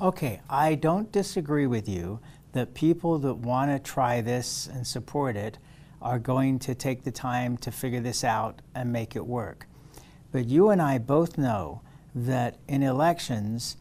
Okay, 0.00 0.40
I 0.48 0.74
don't 0.74 1.12
disagree 1.12 1.66
with 1.66 1.88
you 1.88 2.20
that 2.52 2.74
people 2.74 3.18
that 3.18 3.34
want 3.34 3.70
to 3.70 3.78
try 3.78 4.20
this 4.20 4.66
and 4.66 4.86
support 4.86 5.36
it 5.36 5.58
are 6.02 6.18
going 6.18 6.58
to 6.60 6.74
take 6.74 7.04
the 7.04 7.12
time 7.12 7.56
to 7.58 7.70
figure 7.70 8.00
this 8.00 8.24
out 8.24 8.62
and 8.74 8.92
make 8.92 9.14
it 9.14 9.26
work. 9.26 9.66
But 10.32 10.46
you 10.46 10.70
and 10.70 10.80
I 10.80 10.98
both 10.98 11.38
know 11.38 11.82
that 12.14 12.58
in 12.68 12.82
elections, 12.82 13.76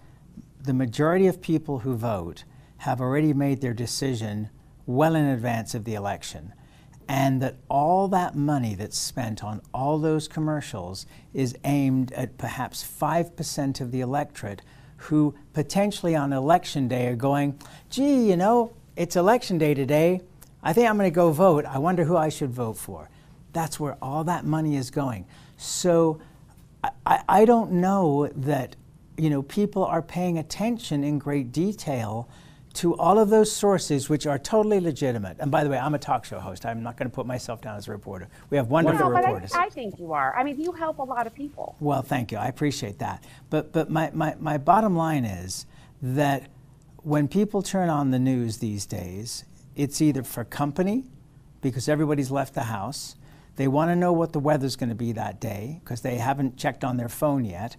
the 0.61 0.73
majority 0.73 1.27
of 1.27 1.41
people 1.41 1.79
who 1.79 1.95
vote 1.95 2.43
have 2.77 3.01
already 3.01 3.33
made 3.33 3.61
their 3.61 3.73
decision 3.73 4.49
well 4.85 5.15
in 5.15 5.25
advance 5.25 5.75
of 5.75 5.83
the 5.83 5.93
election 5.93 6.53
and 7.09 7.41
that 7.41 7.55
all 7.69 8.07
that 8.07 8.35
money 8.35 8.75
that's 8.75 8.97
spent 8.97 9.43
on 9.43 9.59
all 9.73 9.97
those 9.97 10.27
commercials 10.27 11.07
is 11.33 11.57
aimed 11.63 12.11
at 12.13 12.37
perhaps 12.37 12.83
5% 12.83 13.81
of 13.81 13.91
the 13.91 13.99
electorate 13.99 14.61
who 14.97 15.33
potentially 15.53 16.15
on 16.15 16.31
election 16.31 16.87
day 16.87 17.07
are 17.07 17.15
going, 17.15 17.59
gee, 17.89 18.29
you 18.29 18.37
know, 18.37 18.73
it's 18.95 19.15
election 19.15 19.57
day 19.57 19.73
today. 19.73 20.21
I 20.61 20.71
think 20.71 20.87
I'm 20.87 20.97
going 20.97 21.09
to 21.09 21.15
go 21.15 21.31
vote. 21.31 21.65
I 21.65 21.79
wonder 21.79 22.03
who 22.03 22.15
I 22.15 22.29
should 22.29 22.51
vote 22.51 22.77
for. 22.77 23.09
That's 23.53 23.79
where 23.79 23.97
all 24.03 24.23
that 24.25 24.45
money 24.45 24.75
is 24.75 24.91
going. 24.91 25.25
So 25.57 26.19
I, 26.83 27.23
I 27.27 27.45
don't 27.45 27.73
know 27.73 28.29
that 28.35 28.75
you 29.17 29.29
know 29.29 29.41
people 29.41 29.83
are 29.83 30.01
paying 30.01 30.37
attention 30.37 31.03
in 31.03 31.19
great 31.19 31.51
detail 31.51 32.29
to 32.71 32.95
all 32.97 33.17
of 33.17 33.29
those 33.29 33.51
sources 33.51 34.09
which 34.09 34.27
are 34.27 34.37
totally 34.37 34.79
legitimate. 34.79 35.37
And 35.39 35.49
by 35.49 35.63
the 35.63 35.69
way, 35.69 35.77
I'm 35.77 35.95
a 35.95 35.99
talk 35.99 36.23
show 36.23 36.39
host. 36.39 36.65
I'm 36.65 36.83
not 36.83 36.97
going 36.97 37.09
to 37.09 37.13
put 37.13 37.25
myself 37.25 37.61
down 37.61 37.75
as 37.75 37.87
a 37.87 37.91
reporter. 37.91 38.29
We 38.51 38.57
have 38.57 38.67
wonderful 38.67 39.09
no, 39.09 39.15
but 39.15 39.23
reporters. 39.23 39.53
I, 39.53 39.65
I, 39.65 39.69
think 39.69 39.99
you 39.99 40.13
are. 40.13 40.37
I 40.37 40.43
mean, 40.43 40.59
you 40.59 40.71
help 40.71 40.99
a 40.99 41.03
lot 41.03 41.25
of 41.25 41.33
people. 41.33 41.75
Well, 41.79 42.03
thank 42.03 42.31
you. 42.31 42.37
I 42.37 42.47
appreciate 42.47 42.99
that. 42.99 43.23
But 43.49 43.71
but 43.73 43.89
my, 43.89 44.11
my, 44.13 44.35
my 44.39 44.57
bottom 44.57 44.95
line 44.95 45.25
is 45.25 45.65
that 46.01 46.47
when 46.97 47.27
people 47.27 47.61
turn 47.61 47.89
on 47.89 48.11
the 48.11 48.19
news 48.19 48.57
these 48.57 48.85
days, 48.85 49.45
it's 49.75 50.01
either 50.01 50.23
for 50.23 50.43
company, 50.43 51.05
because 51.61 51.89
everybody's 51.89 52.31
left 52.31 52.53
the 52.53 52.63
house. 52.63 53.15
They 53.59 53.67
want 53.67 53.91
to 53.91 53.95
know 53.97 54.13
what 54.13 54.31
the 54.31 54.39
weather's 54.39 54.77
going 54.77 54.87
to 54.87 54.95
be 54.95 55.11
that 55.11 55.41
day 55.41 55.81
because 55.83 55.99
they 55.99 56.15
haven't 56.15 56.55
checked 56.55 56.85
on 56.85 56.95
their 56.95 57.09
phone 57.09 57.43
yet. 57.43 57.75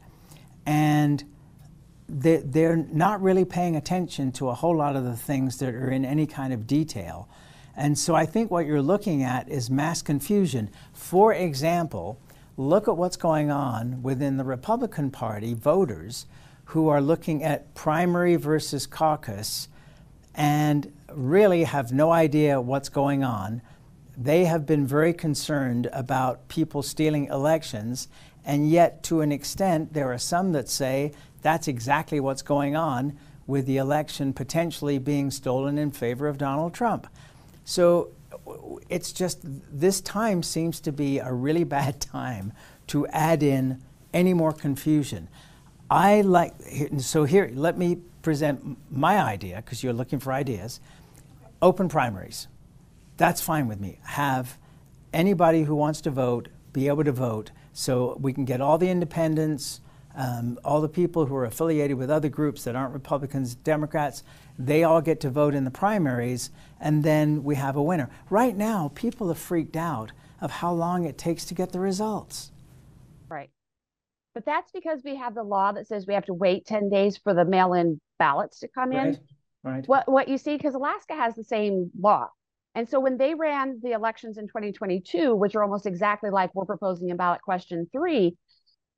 And 0.67 1.25
they're 2.07 2.77
not 2.77 3.23
really 3.23 3.47
paying 3.47 3.77
attention 3.77 4.31
to 4.33 4.51
a 4.51 4.55
whole 4.55 4.77
lot 4.77 4.95
of 4.95 5.05
the 5.05 5.17
things 5.17 5.57
that 5.61 5.75
are 5.75 5.91
in 5.91 6.05
any 6.05 6.27
kind 6.27 6.53
of 6.53 6.67
detail. 6.67 7.31
And 7.75 7.99
so 7.99 8.15
I 8.15 8.27
think 8.27 8.51
what 8.51 8.67
you're 8.67 8.83
looking 8.83 9.23
at 9.23 9.49
is 9.49 9.71
mass 9.71 10.03
confusion. 10.03 10.69
For 10.93 11.33
example, 11.33 12.21
look 12.59 12.87
at 12.87 12.99
what's 12.99 13.17
going 13.17 13.51
on 13.51 14.03
within 14.03 14.37
the 14.37 14.45
Republican 14.45 15.11
Party 15.11 15.55
voters 15.55 16.27
who 16.67 16.89
are 16.89 17.01
looking 17.01 17.43
at 17.43 17.75
primary 17.75 18.37
versus 18.37 18.87
caucus 18.87 19.69
and 20.35 20.93
really 21.11 21.65
have 21.65 21.91
no 21.91 22.13
idea 22.13 22.61
what's 22.61 22.91
going 22.91 23.25
on. 23.25 23.63
They 24.17 24.45
have 24.45 24.67
been 24.67 24.87
very 24.87 25.13
concerned 25.13 25.89
about 25.93 26.49
people 26.49 26.83
stealing 26.83 27.27
elections, 27.27 28.09
and 28.45 28.71
yet, 28.71 29.03
to 29.05 29.21
an 29.21 29.33
extent, 29.33 29.93
there 29.93 30.13
are 30.13 30.19
some 30.19 30.53
that 30.53 30.69
say 30.69 31.13
that's 31.43 31.69
exactly 31.69 32.21
what's 32.21 32.43
going 32.43 32.77
on 32.77 33.17
with 33.47 33.67
the 33.67 33.77
election 33.77 34.33
potentially 34.33 34.99
being 34.99 35.31
stolen 35.31 35.79
in 35.79 35.91
favor 35.91 36.29
of 36.29 36.39
Donald 36.39 36.73
Trump. 36.73 37.07
So 37.65 38.11
it's 38.89 39.13
just 39.13 39.41
this 39.43 40.01
time 40.01 40.43
seems 40.43 40.81
to 40.81 40.93
be 40.93 41.19
a 41.19 41.33
really 41.33 41.65
bad 41.65 42.01
time 42.01 42.53
to 42.89 43.07
add 43.09 43.43
in 43.43 43.81
any 44.13 44.35
more 44.35 44.53
confusion. 44.53 45.29
I 45.91 46.21
like, 46.21 46.55
so 46.99 47.25
here, 47.25 47.51
let 47.55 47.77
me 47.77 47.99
present 48.23 48.79
my 48.91 49.19
idea 49.19 49.57
because 49.57 49.83
you're 49.83 49.93
looking 49.93 50.21
for 50.21 50.33
ideas. 50.33 50.81
Open 51.63 51.89
primaries. 51.89 52.47
That's 53.21 53.43
fine 53.43 53.69
with 53.69 53.79
me. 53.81 54.01
Have 54.03 54.57
anybody 55.13 55.65
who 55.65 55.75
wants 55.75 56.01
to 56.01 56.11
vote 56.11 56.49
be 56.73 56.89
able 56.89 57.05
to 57.05 57.13
vote 57.13 57.51
so 57.75 58.17
we 58.19 58.33
can 58.33 58.47
get 58.47 58.63
all 58.63 58.79
the 58.79 58.89
independents, 58.89 59.83
um, 60.17 60.59
all 60.65 60.81
the 60.81 60.89
people 60.89 61.27
who 61.27 61.37
are 61.37 61.45
affiliated 61.45 61.99
with 61.99 62.09
other 62.09 62.31
groups 62.31 62.65
that 62.65 62.75
aren't 62.75 62.95
Republicans, 62.95 63.55
Democrats, 63.55 64.23
they 64.59 64.85
all 64.85 65.03
get 65.03 65.21
to 65.21 65.29
vote 65.29 65.55
in 65.55 65.65
the 65.65 65.71
primaries, 65.71 66.49
and 66.81 67.05
then 67.05 67.45
we 67.45 67.57
have 67.57 67.77
a 67.77 67.83
winner. 67.83 68.09
Right 68.31 68.57
now, 68.57 68.91
people 68.95 69.31
are 69.31 69.35
freaked 69.35 69.77
out 69.77 70.13
of 70.41 70.51
how 70.51 70.73
long 70.73 71.05
it 71.05 71.19
takes 71.19 71.45
to 71.45 71.55
get 71.55 71.73
the 71.73 71.81
results. 71.81 72.53
Right. 73.29 73.51
But 74.33 74.47
that's 74.47 74.73
because 74.73 75.03
we 75.05 75.17
have 75.17 75.35
the 75.35 75.43
law 75.43 75.73
that 75.73 75.87
says 75.87 76.07
we 76.07 76.15
have 76.15 76.25
to 76.25 76.33
wait 76.33 76.65
10 76.65 76.89
days 76.89 77.19
for 77.19 77.35
the 77.35 77.45
mail 77.45 77.75
in 77.75 78.01
ballots 78.19 78.61
to 78.61 78.69
come 78.69 78.93
right. 78.93 79.09
in. 79.09 79.19
Right. 79.63 79.87
What, 79.87 80.11
what 80.11 80.29
you 80.29 80.39
see, 80.39 80.57
because 80.57 80.75
Alaska 80.75 81.15
has 81.15 81.35
the 81.35 81.45
same 81.45 81.91
law. 82.01 82.31
And 82.75 82.89
so 82.89 83.01
when 83.01 83.17
they 83.17 83.35
ran 83.35 83.81
the 83.83 83.93
elections 83.93 84.39
in 84.39 84.47
2022, 84.47 85.35
which 85.35 85.55
are 85.55 85.63
almost 85.63 85.87
exactly 85.87 86.31
like 86.31 86.55
we're 86.55 86.65
proposing 86.65 87.09
in 87.09 87.17
ballot 87.17 87.43
question 87.43 87.89
three, 87.91 88.37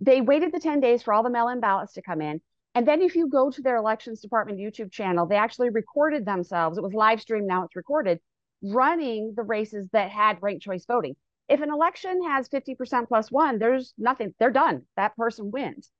they 0.00 0.20
waited 0.20 0.52
the 0.52 0.60
10 0.60 0.80
days 0.80 1.02
for 1.02 1.14
all 1.14 1.22
the 1.22 1.30
mail-in 1.30 1.60
ballots 1.60 1.94
to 1.94 2.02
come 2.02 2.20
in. 2.20 2.40
And 2.74 2.88
then 2.88 3.02
if 3.02 3.14
you 3.14 3.28
go 3.28 3.50
to 3.50 3.62
their 3.62 3.76
elections 3.76 4.20
department 4.20 4.58
YouTube 4.58 4.90
channel, 4.90 5.26
they 5.26 5.36
actually 5.36 5.70
recorded 5.70 6.24
themselves. 6.24 6.78
It 6.78 6.82
was 6.82 6.94
live 6.94 7.20
streamed, 7.20 7.46
now 7.46 7.64
it's 7.64 7.76
recorded, 7.76 8.18
running 8.62 9.34
the 9.36 9.42
races 9.42 9.88
that 9.92 10.10
had 10.10 10.38
ranked 10.40 10.62
choice 10.62 10.84
voting. 10.86 11.14
If 11.48 11.60
an 11.60 11.70
election 11.70 12.22
has 12.24 12.48
50% 12.48 13.08
plus 13.08 13.30
one, 13.30 13.58
there's 13.58 13.92
nothing, 13.98 14.34
they're 14.38 14.50
done. 14.50 14.82
That 14.96 15.16
person 15.16 15.50
wins. 15.50 15.90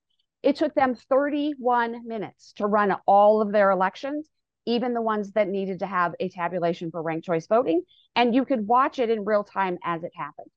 It 0.42 0.56
took 0.56 0.74
them 0.74 0.94
31 0.94 2.06
minutes 2.06 2.52
to 2.56 2.66
run 2.66 2.96
all 3.06 3.42
of 3.42 3.52
their 3.52 3.70
elections, 3.70 4.28
even 4.66 4.95
the 4.95 5.02
ones 5.02 5.33
that 5.33 5.49
needed 5.49 5.78
to 5.81 5.87
have 5.87 6.14
a 6.21 6.28
tabulation 6.28 6.90
for 6.90 7.02
ranked 7.02 7.26
choice 7.26 7.47
voting. 7.47 7.83
And 8.16 8.35
you 8.35 8.45
could 8.45 8.66
watch 8.66 8.99
it 8.99 9.11
in 9.11 9.25
real 9.25 9.45
time 9.45 9.78
as 9.85 10.04
it 10.04 10.12
happened. 10.16 10.49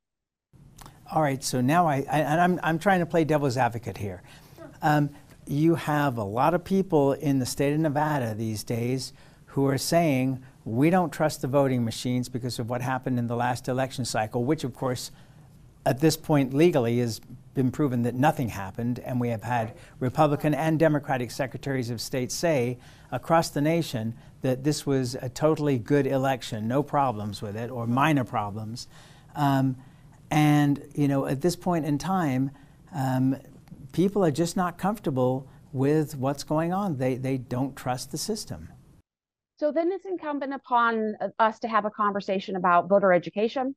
All 1.12 1.22
right, 1.22 1.44
so 1.44 1.62
now 1.62 1.88
I, 1.88 1.98
I 2.12 2.20
and 2.20 2.42
I'm, 2.42 2.60
I'm 2.64 2.80
trying 2.80 3.00
to 3.00 3.06
play 3.06 3.24
devil's 3.24 3.58
advocate 3.58 3.98
here. 3.98 4.24
Um, 4.82 5.12
you 5.48 5.76
have 5.76 6.18
a 6.18 6.24
lot 6.24 6.54
of 6.54 6.64
people 6.64 7.14
in 7.14 7.40
the 7.40 7.46
state 7.46 7.74
of 7.74 7.80
Nevada 7.80 8.34
these 8.34 8.64
days 8.64 9.14
who 9.48 9.68
are 9.68 9.78
saying 9.78 10.44
we 10.66 10.90
don't 10.90 11.14
trust 11.14 11.42
the 11.42 11.48
voting 11.48 11.86
machines 11.86 12.28
because 12.28 12.58
of 12.58 12.70
what 12.70 12.82
happened 12.82 13.20
in 13.20 13.28
the 13.28 13.36
last 13.36 13.68
election 13.68 14.04
cycle, 14.04 14.44
which 14.44 14.64
of 14.64 14.74
course 14.74 15.12
at 15.86 16.00
this 16.00 16.18
point 16.18 16.54
legally 16.54 16.98
has 16.98 17.22
been 17.56 17.72
proven 17.72 18.04
that 18.04 18.14
nothing 18.14 18.50
happened, 18.50 19.00
and 19.00 19.20
we 19.20 19.30
have 19.30 19.44
had 19.44 19.74
Republican 20.00 20.54
and 20.54 20.78
Democratic 20.78 21.32
secretaries 21.32 21.90
of 21.90 22.00
state 22.00 22.32
say 22.32 22.78
across 23.12 23.50
the 23.50 23.62
nation 23.62 24.14
that 24.42 24.64
this 24.64 24.86
was 24.86 25.16
a 25.16 25.30
totally 25.30 25.80
good 25.80 26.06
election, 26.06 26.68
no 26.68 26.84
problems 26.84 27.42
with 27.42 27.56
it, 27.56 27.72
or 27.72 27.88
minor 27.88 28.24
problems. 28.24 28.88
Um, 29.36 29.78
and 30.30 30.84
you 30.94 31.08
know, 31.08 31.26
at 31.26 31.42
this 31.42 31.56
point 31.56 31.86
in 31.86 31.98
time, 31.98 32.52
um, 32.94 33.38
people 33.94 34.24
are 34.24 34.32
just 34.32 34.56
not 34.56 34.78
comfortable 34.78 35.48
with 35.72 36.16
what's 36.16 36.44
going 36.44 36.74
on. 36.74 36.98
They 36.98 37.16
they 37.16 37.38
don't 37.38 37.76
trust 37.76 38.12
the 38.12 38.18
system. 38.18 38.70
So 39.58 39.72
then 39.72 39.92
it's 39.92 40.06
incumbent 40.06 40.54
upon 40.54 41.16
us 41.40 41.60
to 41.60 41.68
have 41.70 41.86
a 41.86 41.90
conversation 41.90 42.58
about 42.58 42.90
voter 42.90 43.14
education, 43.14 43.76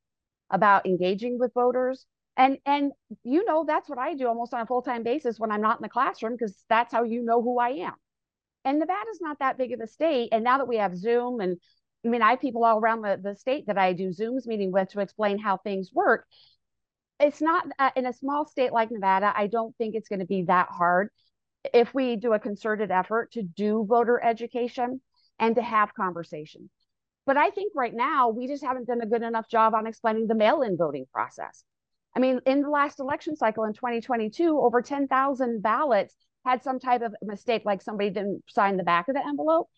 about 0.51 0.87
engaging 0.87 1.39
with 1.39 1.55
voters. 1.55 2.05
And 2.39 2.59
and 2.67 2.93
you 3.25 3.45
know 3.47 3.65
that's 3.67 3.89
what 3.91 3.99
I 3.99 4.15
do 4.15 4.29
almost 4.29 4.55
on 4.55 4.63
a 4.63 4.67
full-time 4.67 5.03
basis 5.05 5.39
when 5.41 5.53
I'm 5.53 5.63
not 5.63 5.79
in 5.79 5.83
the 5.83 5.91
classroom 5.91 6.35
because 6.35 6.57
that's 6.71 6.93
how 6.95 7.05
you 7.05 7.23
know 7.25 7.43
who 7.43 7.59
I 7.61 7.71
am. 7.71 7.95
And 8.65 8.79
Nevada's 8.81 9.21
not 9.21 9.41
that 9.41 9.59
big 9.59 9.73
of 9.73 9.81
a 9.81 9.89
state. 9.89 10.31
And 10.33 10.45
now 10.45 10.59
that 10.59 10.69
we 10.69 10.77
have 10.79 10.97
Zoom 10.97 11.41
and 11.41 11.59
I 12.07 12.09
mean, 12.09 12.23
I 12.23 12.31
have 12.33 12.41
people 12.41 12.65
all 12.65 12.79
around 12.81 13.03
the, 13.03 13.21
the 13.23 13.37
state 13.37 13.67
that 13.69 13.79
I 13.79 13.93
do 13.95 14.11
Zooms 14.11 14.47
meeting 14.47 14.73
with 14.73 14.91
to 14.91 15.01
explain 15.01 15.39
how 15.39 15.59
things 15.59 15.91
work. 15.93 16.27
It's 17.21 17.41
not 17.43 17.67
uh, 17.79 17.91
in 17.97 18.07
a 18.07 18.13
small 18.13 18.47
state 18.47 18.73
like 18.73 18.91
Nevada, 18.91 19.33
I 19.37 19.47
don't 19.49 19.77
think 19.77 19.95
it's 19.95 20.09
going 20.09 20.21
to 20.21 20.27
be 20.27 20.45
that 20.45 20.69
hard 20.71 21.11
if 21.75 21.95
we 21.95 22.17
do 22.17 22.33
a 22.35 22.41
concerted 22.41 22.91
effort 22.93 23.33
to 23.33 23.43
do 23.43 23.85
voter 23.89 24.23
education 24.23 25.01
and 25.41 25.57
to 25.57 25.63
have 25.63 25.95
conversation 25.95 26.71
But 27.27 27.37
I 27.39 27.51
think 27.51 27.73
right 27.77 27.95
now 27.95 28.31
we 28.31 28.49
just 28.49 28.65
haven't 28.65 28.89
done 28.89 29.03
a 29.03 29.07
good 29.07 29.23
enough 29.23 29.49
job 29.51 29.75
on 29.75 29.87
explaining 29.87 30.29
the 30.29 30.37
mail 30.37 30.63
in 30.63 30.77
voting 30.79 31.07
process. 31.13 31.65
I 32.17 32.21
mean, 32.21 32.41
in 32.47 32.63
the 32.63 32.71
last 32.71 33.01
election 33.01 33.37
cycle 33.37 33.65
in 33.65 33.73
2022, 33.73 34.59
over 34.59 34.83
10,000 34.83 35.63
ballots 35.63 36.17
had 36.45 36.63
some 36.63 36.81
type 36.81 37.03
of 37.03 37.15
mistake, 37.23 37.63
like 37.65 37.83
somebody 37.83 38.11
didn't 38.11 38.43
sign 38.49 38.77
the 38.77 38.83
back 38.83 39.09
of 39.09 39.15
the 39.15 39.27
envelope. 39.27 39.69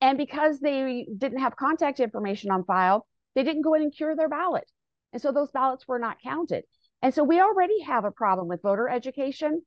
And 0.00 0.18
because 0.18 0.60
they 0.60 1.06
didn't 1.16 1.40
have 1.40 1.56
contact 1.56 2.00
information 2.00 2.50
on 2.50 2.64
file, 2.64 3.06
they 3.34 3.44
didn't 3.44 3.62
go 3.62 3.74
in 3.74 3.82
and 3.82 3.94
cure 3.94 4.14
their 4.16 4.28
ballot. 4.28 4.70
And 5.12 5.22
so 5.22 5.32
those 5.32 5.50
ballots 5.50 5.86
were 5.88 5.98
not 5.98 6.20
counted. 6.22 6.64
And 7.02 7.14
so 7.14 7.22
we 7.22 7.40
already 7.40 7.80
have 7.82 8.04
a 8.04 8.10
problem 8.10 8.48
with 8.48 8.62
voter 8.62 8.88
education. 8.88 9.62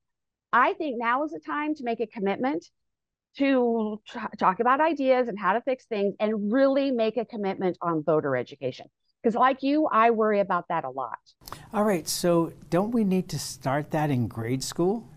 I 0.52 0.74
think 0.74 0.98
now 1.00 1.24
is 1.24 1.32
the 1.32 1.40
time 1.40 1.76
to 1.76 1.84
make 1.84 2.00
a 2.00 2.08
commitment 2.08 2.66
to 3.38 4.02
talk 4.38 4.60
about 4.60 4.82
ideas 4.82 5.28
and 5.28 5.40
how 5.40 5.54
to 5.54 5.62
fix 5.62 5.86
things 5.86 6.16
and 6.20 6.52
really 6.52 6.92
make 6.92 7.18
a 7.18 7.26
commitment 7.26 7.78
on 7.82 8.04
voter 8.04 8.36
education. 8.36 8.88
Because, 9.22 9.36
like 9.36 9.64
you, 9.64 9.88
I 9.88 10.12
worry 10.12 10.40
about 10.40 10.68
that 10.70 10.86
a 10.86 10.90
lot. 10.90 11.20
All 11.74 11.84
right. 11.84 12.08
So, 12.08 12.54
don't 12.70 12.92
we 12.92 13.04
need 13.04 13.28
to 13.30 13.40
start 13.40 13.92
that 13.92 14.10
in 14.10 14.28
grade 14.28 14.64
school? 14.64 15.08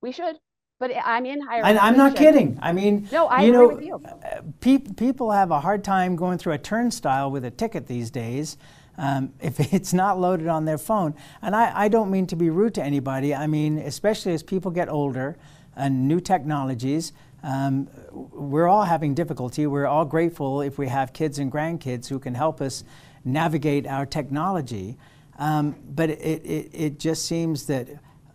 We 0.00 0.12
should 0.12 0.38
but 0.78 0.92
I'm 1.04 1.26
in 1.26 1.40
higher. 1.40 1.64
I, 1.64 1.76
I'm 1.76 1.96
not 1.96 2.16
kidding. 2.16 2.58
I 2.62 2.72
mean, 2.72 3.08
no, 3.10 3.26
I 3.26 3.42
you 3.42 3.52
agree 3.52 3.88
know, 3.88 3.98
with 3.98 4.08
you. 4.08 4.52
Pe- 4.60 4.92
people 4.94 5.32
have 5.32 5.50
a 5.50 5.60
hard 5.60 5.82
time 5.82 6.14
going 6.16 6.38
through 6.38 6.52
a 6.52 6.58
turnstile 6.58 7.30
with 7.30 7.44
a 7.44 7.50
ticket 7.50 7.86
these 7.86 8.10
days. 8.10 8.56
Um, 8.96 9.32
if 9.40 9.72
it's 9.72 9.92
not 9.92 10.18
loaded 10.18 10.48
on 10.48 10.64
their 10.64 10.78
phone. 10.78 11.14
And 11.42 11.54
I, 11.54 11.84
I, 11.84 11.88
don't 11.88 12.10
mean 12.10 12.26
to 12.28 12.36
be 12.36 12.50
rude 12.50 12.74
to 12.74 12.82
anybody. 12.82 13.32
I 13.32 13.46
mean, 13.46 13.78
especially 13.78 14.34
as 14.34 14.42
people 14.42 14.72
get 14.72 14.88
older 14.88 15.36
and 15.76 16.08
new 16.08 16.18
technologies, 16.18 17.12
um, 17.42 17.88
we're 18.10 18.68
all 18.68 18.84
having 18.84 19.14
difficulty. 19.14 19.66
We're 19.66 19.86
all 19.86 20.04
grateful 20.04 20.60
if 20.62 20.78
we 20.78 20.88
have 20.88 21.12
kids 21.12 21.38
and 21.38 21.52
grandkids 21.52 22.08
who 22.08 22.18
can 22.18 22.34
help 22.34 22.60
us 22.60 22.84
navigate 23.24 23.86
our 23.86 24.06
technology. 24.06 24.96
Um, 25.38 25.76
but 25.94 26.10
it, 26.10 26.44
it, 26.44 26.70
it, 26.72 26.98
just 26.98 27.26
seems 27.26 27.66
that 27.66 27.88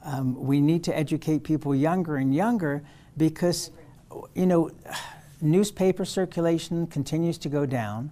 Um, 0.06 0.36
we 0.36 0.60
need 0.60 0.84
to 0.84 0.92
educate 0.92 1.40
people 1.44 1.74
younger 1.74 2.18
and 2.18 2.36
younger 2.36 2.82
because, 3.16 3.72
you 4.36 4.46
know, 4.46 4.70
newspaper 5.42 6.06
circulation 6.06 6.88
continues 6.88 7.38
to 7.38 7.50
go 7.50 7.66
down, 7.66 8.12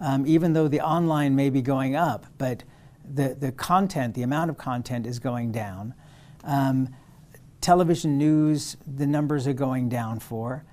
um, 0.00 0.26
even 0.26 0.54
though 0.54 0.68
the 0.68 0.80
online 0.80 1.36
may 1.36 1.50
be 1.50 1.62
going 1.62 1.94
up, 1.94 2.26
but 2.36 2.64
the, 3.14 3.36
the 3.38 3.52
content, 3.52 4.14
the 4.14 4.24
amount 4.24 4.50
of 4.50 4.56
content 4.56 5.06
is 5.06 5.20
going 5.20 5.52
down. 5.52 5.94
Television 7.60 8.16
news, 8.16 8.76
the 8.86 9.06
numbers 9.06 9.46
are 9.46 9.52
going 9.52 9.88
down 9.88 10.18
for. 10.18 10.64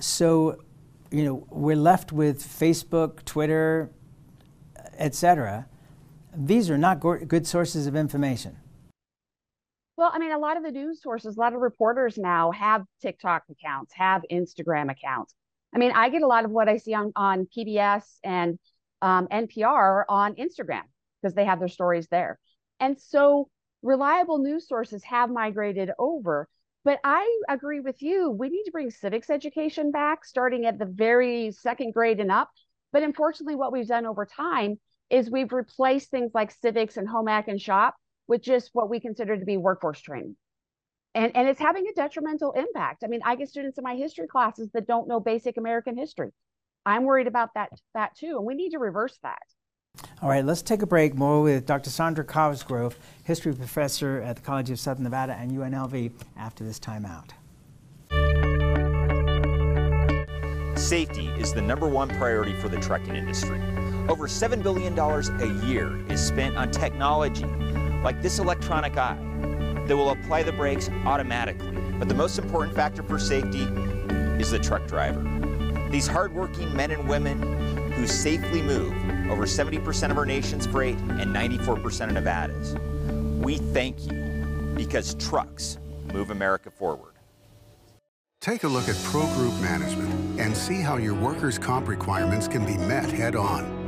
So, 0.00 0.58
you 1.10 1.24
know, 1.24 1.46
we're 1.50 1.76
left 1.76 2.12
with 2.12 2.42
Facebook, 2.42 3.24
Twitter, 3.24 3.90
etc. 4.98 5.66
These 6.34 6.70
are 6.70 6.78
not 6.78 7.00
go- 7.00 7.24
good 7.24 7.46
sources 7.46 7.86
of 7.86 7.94
information. 7.94 8.56
Well, 9.96 10.10
I 10.12 10.18
mean, 10.18 10.32
a 10.32 10.38
lot 10.38 10.56
of 10.56 10.64
the 10.64 10.72
news 10.72 11.02
sources, 11.02 11.36
a 11.36 11.40
lot 11.40 11.54
of 11.54 11.60
reporters 11.60 12.18
now 12.18 12.50
have 12.50 12.84
TikTok 13.00 13.44
accounts, 13.50 13.92
have 13.94 14.22
Instagram 14.32 14.90
accounts. 14.90 15.34
I 15.74 15.78
mean, 15.78 15.92
I 15.92 16.08
get 16.08 16.22
a 16.22 16.26
lot 16.26 16.44
of 16.44 16.50
what 16.50 16.68
I 16.68 16.78
see 16.78 16.94
on, 16.94 17.12
on 17.14 17.46
PBS 17.56 18.04
and 18.24 18.58
um, 19.00 19.28
NPR 19.28 20.04
on 20.08 20.34
Instagram 20.34 20.82
because 21.20 21.34
they 21.34 21.44
have 21.44 21.58
their 21.58 21.68
stories 21.68 22.08
there. 22.10 22.38
And 22.80 23.00
so 23.00 23.48
reliable 23.82 24.38
news 24.38 24.68
sources 24.68 25.02
have 25.04 25.30
migrated 25.30 25.90
over. 25.98 26.48
But 26.84 26.98
I 27.04 27.42
agree 27.48 27.80
with 27.80 28.02
you. 28.02 28.30
We 28.30 28.48
need 28.48 28.64
to 28.64 28.72
bring 28.72 28.90
civics 28.90 29.30
education 29.30 29.92
back, 29.92 30.24
starting 30.24 30.66
at 30.66 30.78
the 30.78 30.86
very 30.86 31.52
second 31.52 31.94
grade 31.94 32.18
and 32.18 32.32
up. 32.32 32.50
But 32.92 33.02
unfortunately, 33.02 33.54
what 33.54 33.72
we've 33.72 33.86
done 33.86 34.06
over 34.06 34.26
time 34.26 34.80
is 35.08 35.30
we've 35.30 35.52
replaced 35.52 36.10
things 36.10 36.32
like 36.34 36.50
civics 36.50 36.96
and 36.96 37.08
home 37.08 37.28
ec 37.28 37.46
and 37.48 37.60
shop 37.60 37.94
with 38.26 38.42
just 38.42 38.70
what 38.72 38.90
we 38.90 38.98
consider 38.98 39.38
to 39.38 39.44
be 39.44 39.56
workforce 39.56 40.00
training. 40.00 40.36
And, 41.14 41.36
and 41.36 41.46
it's 41.48 41.60
having 41.60 41.86
a 41.86 41.92
detrimental 41.92 42.52
impact. 42.52 43.04
I 43.04 43.06
mean, 43.06 43.20
I 43.24 43.36
get 43.36 43.50
students 43.50 43.78
in 43.78 43.84
my 43.84 43.94
history 43.94 44.26
classes 44.26 44.70
that 44.72 44.86
don't 44.86 45.08
know 45.08 45.20
basic 45.20 45.58
American 45.58 45.96
history. 45.96 46.30
I'm 46.86 47.04
worried 47.04 47.26
about 47.26 47.50
that 47.54 47.70
that 47.94 48.16
too, 48.16 48.36
and 48.38 48.46
we 48.46 48.54
need 48.54 48.70
to 48.70 48.78
reverse 48.78 49.18
that. 49.22 49.42
All 50.22 50.28
right, 50.28 50.44
let's 50.44 50.62
take 50.62 50.82
a 50.82 50.86
break. 50.86 51.16
More 51.16 51.42
with 51.42 51.66
Dr. 51.66 51.90
Sondra 51.90 52.24
Cosgrove, 52.24 52.96
history 53.24 53.52
professor 53.52 54.22
at 54.22 54.36
the 54.36 54.42
College 54.42 54.70
of 54.70 54.78
Southern 54.78 55.02
Nevada 55.02 55.34
and 55.34 55.50
UNLV, 55.50 56.12
after 56.36 56.62
this 56.62 56.78
timeout. 56.78 57.30
Safety 60.78 61.26
is 61.38 61.52
the 61.52 61.60
number 61.60 61.88
one 61.88 62.08
priority 62.08 62.54
for 62.54 62.68
the 62.68 62.80
trucking 62.80 63.16
industry. 63.16 63.60
Over 64.08 64.28
$7 64.28 64.62
billion 64.62 64.96
a 64.96 65.66
year 65.66 65.96
is 66.08 66.24
spent 66.24 66.56
on 66.56 66.70
technology 66.70 67.44
like 68.04 68.22
this 68.22 68.38
electronic 68.38 68.96
eye 68.96 69.18
that 69.86 69.96
will 69.96 70.10
apply 70.10 70.44
the 70.44 70.52
brakes 70.52 70.88
automatically. 71.04 71.72
But 71.98 72.08
the 72.08 72.14
most 72.14 72.38
important 72.38 72.76
factor 72.76 73.02
for 73.02 73.18
safety 73.18 73.64
is 74.40 74.52
the 74.52 74.60
truck 74.60 74.86
driver. 74.86 75.20
These 75.90 76.06
hardworking 76.06 76.74
men 76.76 76.92
and 76.92 77.08
women 77.08 77.61
who 77.94 78.06
safely 78.06 78.62
move 78.62 78.92
over 79.30 79.44
70% 79.44 80.10
of 80.10 80.18
our 80.18 80.26
nation's 80.26 80.66
freight 80.66 80.96
and 80.98 81.34
94% 81.34 82.08
of 82.08 82.12
Nevada's. 82.12 82.74
We 83.44 83.58
thank 83.58 84.10
you 84.10 84.72
because 84.76 85.14
trucks 85.14 85.78
move 86.12 86.30
America 86.30 86.70
forward. 86.70 87.12
Take 88.40 88.64
a 88.64 88.68
look 88.68 88.88
at 88.88 88.96
Pro 89.04 89.26
Group 89.34 89.54
Management 89.60 90.40
and 90.40 90.56
see 90.56 90.80
how 90.80 90.96
your 90.96 91.14
workers' 91.14 91.58
comp 91.58 91.86
requirements 91.86 92.48
can 92.48 92.66
be 92.66 92.76
met 92.76 93.08
head 93.08 93.36
on. 93.36 93.82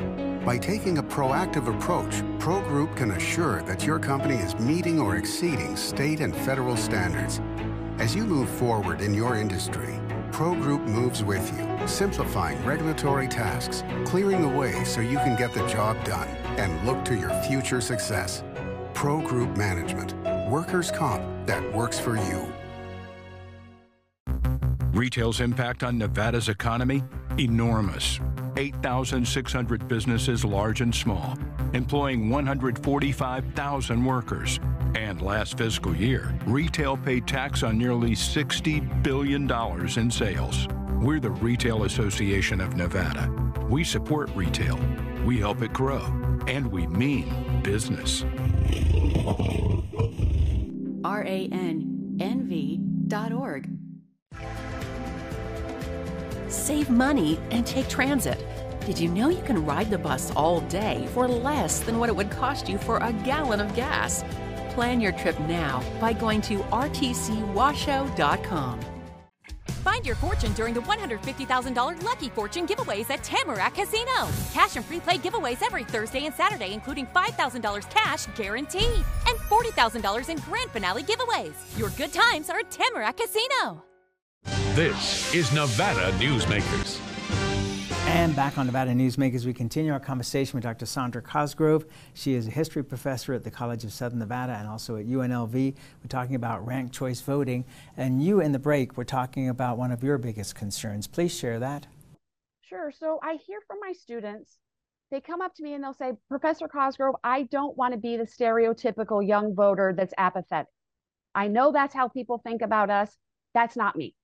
By 0.44 0.58
taking 0.58 0.98
a 0.98 1.02
proactive 1.02 1.74
approach, 1.74 2.22
Pro 2.38 2.60
Group 2.60 2.94
can 2.94 3.12
assure 3.12 3.62
that 3.62 3.84
your 3.84 3.98
company 3.98 4.36
is 4.36 4.54
meeting 4.58 5.00
or 5.00 5.16
exceeding 5.16 5.74
state 5.74 6.20
and 6.20 6.36
federal 6.36 6.76
standards. 6.76 7.40
As 7.98 8.14
you 8.14 8.24
move 8.24 8.48
forward 8.48 9.00
in 9.00 9.14
your 9.14 9.36
industry, 9.36 9.98
Pro 10.34 10.52
Group 10.56 10.82
moves 10.82 11.22
with 11.22 11.56
you, 11.56 11.86
simplifying 11.86 12.60
regulatory 12.64 13.28
tasks, 13.28 13.84
clearing 14.04 14.42
the 14.42 14.48
way 14.48 14.82
so 14.82 15.00
you 15.00 15.16
can 15.18 15.36
get 15.38 15.54
the 15.54 15.64
job 15.68 16.04
done 16.04 16.26
and 16.58 16.84
look 16.84 17.04
to 17.04 17.14
your 17.14 17.30
future 17.44 17.80
success. 17.80 18.42
Pro 18.94 19.20
Group 19.20 19.56
Management, 19.56 20.12
workers' 20.50 20.90
comp 20.90 21.22
that 21.46 21.62
works 21.72 22.00
for 22.00 22.16
you. 22.16 22.52
Retail's 24.92 25.40
impact 25.40 25.84
on 25.84 25.98
Nevada's 25.98 26.48
economy? 26.48 27.04
Enormous. 27.38 28.18
8,600 28.56 29.88
businesses, 29.88 30.44
large 30.44 30.80
and 30.80 30.94
small, 30.94 31.36
employing 31.72 32.30
145,000 32.30 34.04
workers. 34.04 34.60
And 34.94 35.20
last 35.20 35.58
fiscal 35.58 35.94
year, 35.94 36.38
retail 36.46 36.96
paid 36.96 37.26
tax 37.26 37.62
on 37.62 37.76
nearly 37.76 38.10
$60 38.10 39.02
billion 39.02 39.50
in 39.98 40.10
sales. 40.10 40.68
We're 41.00 41.20
the 41.20 41.30
Retail 41.30 41.84
Association 41.84 42.60
of 42.60 42.76
Nevada. 42.76 43.30
We 43.68 43.84
support 43.84 44.30
retail, 44.34 44.78
we 45.24 45.38
help 45.38 45.62
it 45.62 45.72
grow, 45.72 46.04
and 46.46 46.66
we 46.70 46.86
mean 46.86 47.60
business. 47.62 48.24
RANNV.org. 51.02 52.14
Save 56.54 56.88
money 56.88 57.38
and 57.50 57.66
take 57.66 57.88
transit. 57.88 58.38
Did 58.86 58.98
you 58.98 59.10
know 59.10 59.28
you 59.28 59.42
can 59.42 59.66
ride 59.66 59.90
the 59.90 59.98
bus 59.98 60.30
all 60.36 60.60
day 60.60 61.06
for 61.12 61.26
less 61.26 61.80
than 61.80 61.98
what 61.98 62.08
it 62.08 62.16
would 62.16 62.30
cost 62.30 62.68
you 62.68 62.78
for 62.78 62.98
a 62.98 63.12
gallon 63.12 63.60
of 63.60 63.74
gas? 63.74 64.24
Plan 64.70 65.00
your 65.00 65.10
trip 65.12 65.38
now 65.40 65.82
by 66.00 66.12
going 66.12 66.40
to 66.42 66.58
rtcwashoe.com. 66.58 68.80
Find 69.66 70.06
your 70.06 70.16
fortune 70.16 70.52
during 70.54 70.74
the 70.74 70.80
$150,000 70.80 72.02
Lucky 72.02 72.28
Fortune 72.30 72.66
giveaways 72.66 73.10
at 73.10 73.22
Tamarack 73.22 73.74
Casino. 73.74 74.28
Cash 74.52 74.76
and 74.76 74.84
free 74.84 75.00
play 75.00 75.18
giveaways 75.18 75.62
every 75.62 75.84
Thursday 75.84 76.24
and 76.24 76.34
Saturday, 76.34 76.72
including 76.72 77.06
$5,000 77.08 77.90
cash 77.90 78.26
guaranteed 78.36 79.04
and 79.28 79.38
$40,000 79.50 80.30
in 80.30 80.38
grand 80.38 80.70
finale 80.70 81.02
giveaways. 81.02 81.78
Your 81.78 81.90
good 81.90 82.12
times 82.12 82.48
are 82.48 82.60
at 82.60 82.70
Tamarack 82.70 83.18
Casino. 83.18 83.84
This 84.74 85.32
is 85.32 85.52
Nevada 85.52 86.10
Newsmakers. 86.18 86.98
And 88.08 88.34
back 88.34 88.58
on 88.58 88.66
Nevada 88.66 88.90
Newsmakers, 88.90 89.46
we 89.46 89.52
continue 89.52 89.92
our 89.92 90.00
conversation 90.00 90.56
with 90.56 90.64
Dr. 90.64 90.84
Sondra 90.84 91.22
Cosgrove. 91.22 91.84
She 92.14 92.34
is 92.34 92.48
a 92.48 92.50
history 92.50 92.82
professor 92.82 93.34
at 93.34 93.44
the 93.44 93.52
College 93.52 93.84
of 93.84 93.92
Southern 93.92 94.18
Nevada 94.18 94.54
and 94.54 94.66
also 94.66 94.96
at 94.96 95.06
UNLV. 95.06 95.54
We're 95.54 96.08
talking 96.08 96.34
about 96.34 96.66
ranked 96.66 96.92
choice 96.92 97.20
voting. 97.20 97.64
And 97.96 98.20
you, 98.20 98.40
in 98.40 98.50
the 98.50 98.58
break, 98.58 98.96
were 98.96 99.04
talking 99.04 99.48
about 99.48 99.78
one 99.78 99.92
of 99.92 100.02
your 100.02 100.18
biggest 100.18 100.56
concerns. 100.56 101.06
Please 101.06 101.32
share 101.32 101.60
that. 101.60 101.86
Sure. 102.62 102.90
So 102.90 103.20
I 103.22 103.38
hear 103.46 103.60
from 103.68 103.78
my 103.80 103.92
students, 103.92 104.58
they 105.12 105.20
come 105.20 105.40
up 105.40 105.54
to 105.54 105.62
me 105.62 105.74
and 105.74 105.84
they'll 105.84 105.94
say, 105.94 106.14
Professor 106.28 106.66
Cosgrove, 106.66 107.14
I 107.22 107.44
don't 107.44 107.76
want 107.76 107.94
to 107.94 108.00
be 108.00 108.16
the 108.16 108.24
stereotypical 108.24 109.24
young 109.24 109.54
voter 109.54 109.94
that's 109.96 110.14
apathetic. 110.18 110.66
I 111.32 111.46
know 111.46 111.70
that's 111.70 111.94
how 111.94 112.08
people 112.08 112.38
think 112.38 112.60
about 112.60 112.90
us. 112.90 113.16
That's 113.54 113.76
not 113.76 113.94
me 113.94 114.16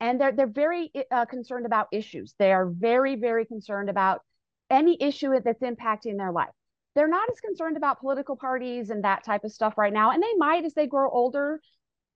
and 0.00 0.20
they're 0.20 0.32
they're 0.32 0.46
very 0.46 0.90
uh, 1.10 1.24
concerned 1.26 1.66
about 1.66 1.88
issues. 1.92 2.34
They 2.38 2.52
are 2.52 2.66
very 2.66 3.16
very 3.16 3.44
concerned 3.44 3.90
about 3.90 4.22
any 4.70 4.96
issue 5.00 5.32
that's 5.40 5.62
impacting 5.62 6.16
their 6.16 6.32
life. 6.32 6.50
They're 6.94 7.08
not 7.08 7.30
as 7.30 7.40
concerned 7.40 7.76
about 7.76 8.00
political 8.00 8.36
parties 8.36 8.90
and 8.90 9.04
that 9.04 9.24
type 9.24 9.44
of 9.44 9.52
stuff 9.52 9.78
right 9.78 9.92
now, 9.92 10.10
and 10.10 10.22
they 10.22 10.34
might 10.36 10.64
as 10.64 10.74
they 10.74 10.86
grow 10.86 11.10
older 11.10 11.60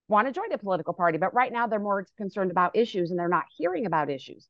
want 0.08 0.26
to 0.26 0.32
join 0.32 0.52
a 0.52 0.58
political 0.58 0.92
party, 0.92 1.16
but 1.16 1.32
right 1.32 1.52
now 1.52 1.66
they're 1.66 1.78
more 1.78 2.06
concerned 2.18 2.50
about 2.50 2.76
issues 2.76 3.10
and 3.10 3.18
they're 3.18 3.28
not 3.28 3.44
hearing 3.56 3.86
about 3.86 4.10
issues. 4.10 4.48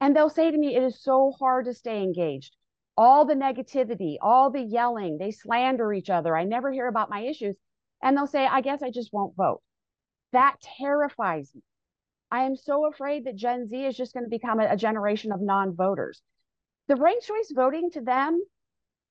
And 0.00 0.14
they'll 0.14 0.28
say 0.28 0.50
to 0.50 0.58
me, 0.58 0.76
"It 0.76 0.82
is 0.82 1.02
so 1.02 1.32
hard 1.38 1.64
to 1.66 1.74
stay 1.74 2.02
engaged." 2.02 2.56
All 2.96 3.24
the 3.24 3.34
negativity, 3.34 4.16
all 4.20 4.50
the 4.50 4.60
yelling, 4.60 5.18
they 5.18 5.30
slander 5.30 5.92
each 5.92 6.10
other. 6.10 6.36
I 6.36 6.44
never 6.44 6.72
hear 6.72 6.88
about 6.88 7.10
my 7.10 7.20
issues. 7.20 7.56
And 8.02 8.16
they'll 8.16 8.26
say, 8.26 8.46
I 8.46 8.60
guess 8.60 8.82
I 8.82 8.90
just 8.90 9.12
won't 9.12 9.36
vote. 9.36 9.62
That 10.32 10.60
terrifies 10.60 11.54
me 11.54 11.62
I 12.30 12.44
am 12.44 12.56
so 12.56 12.86
afraid 12.86 13.24
that 13.24 13.36
Gen 13.36 13.66
Z 13.66 13.84
is 13.84 13.96
just 13.96 14.12
going 14.12 14.24
to 14.24 14.30
become 14.30 14.60
a, 14.60 14.66
a 14.70 14.76
generation 14.76 15.32
of 15.32 15.40
non 15.40 15.74
voters. 15.74 16.20
The 16.86 16.96
ranked 16.96 17.26
choice 17.26 17.52
voting 17.54 17.90
to 17.92 18.00
them 18.00 18.42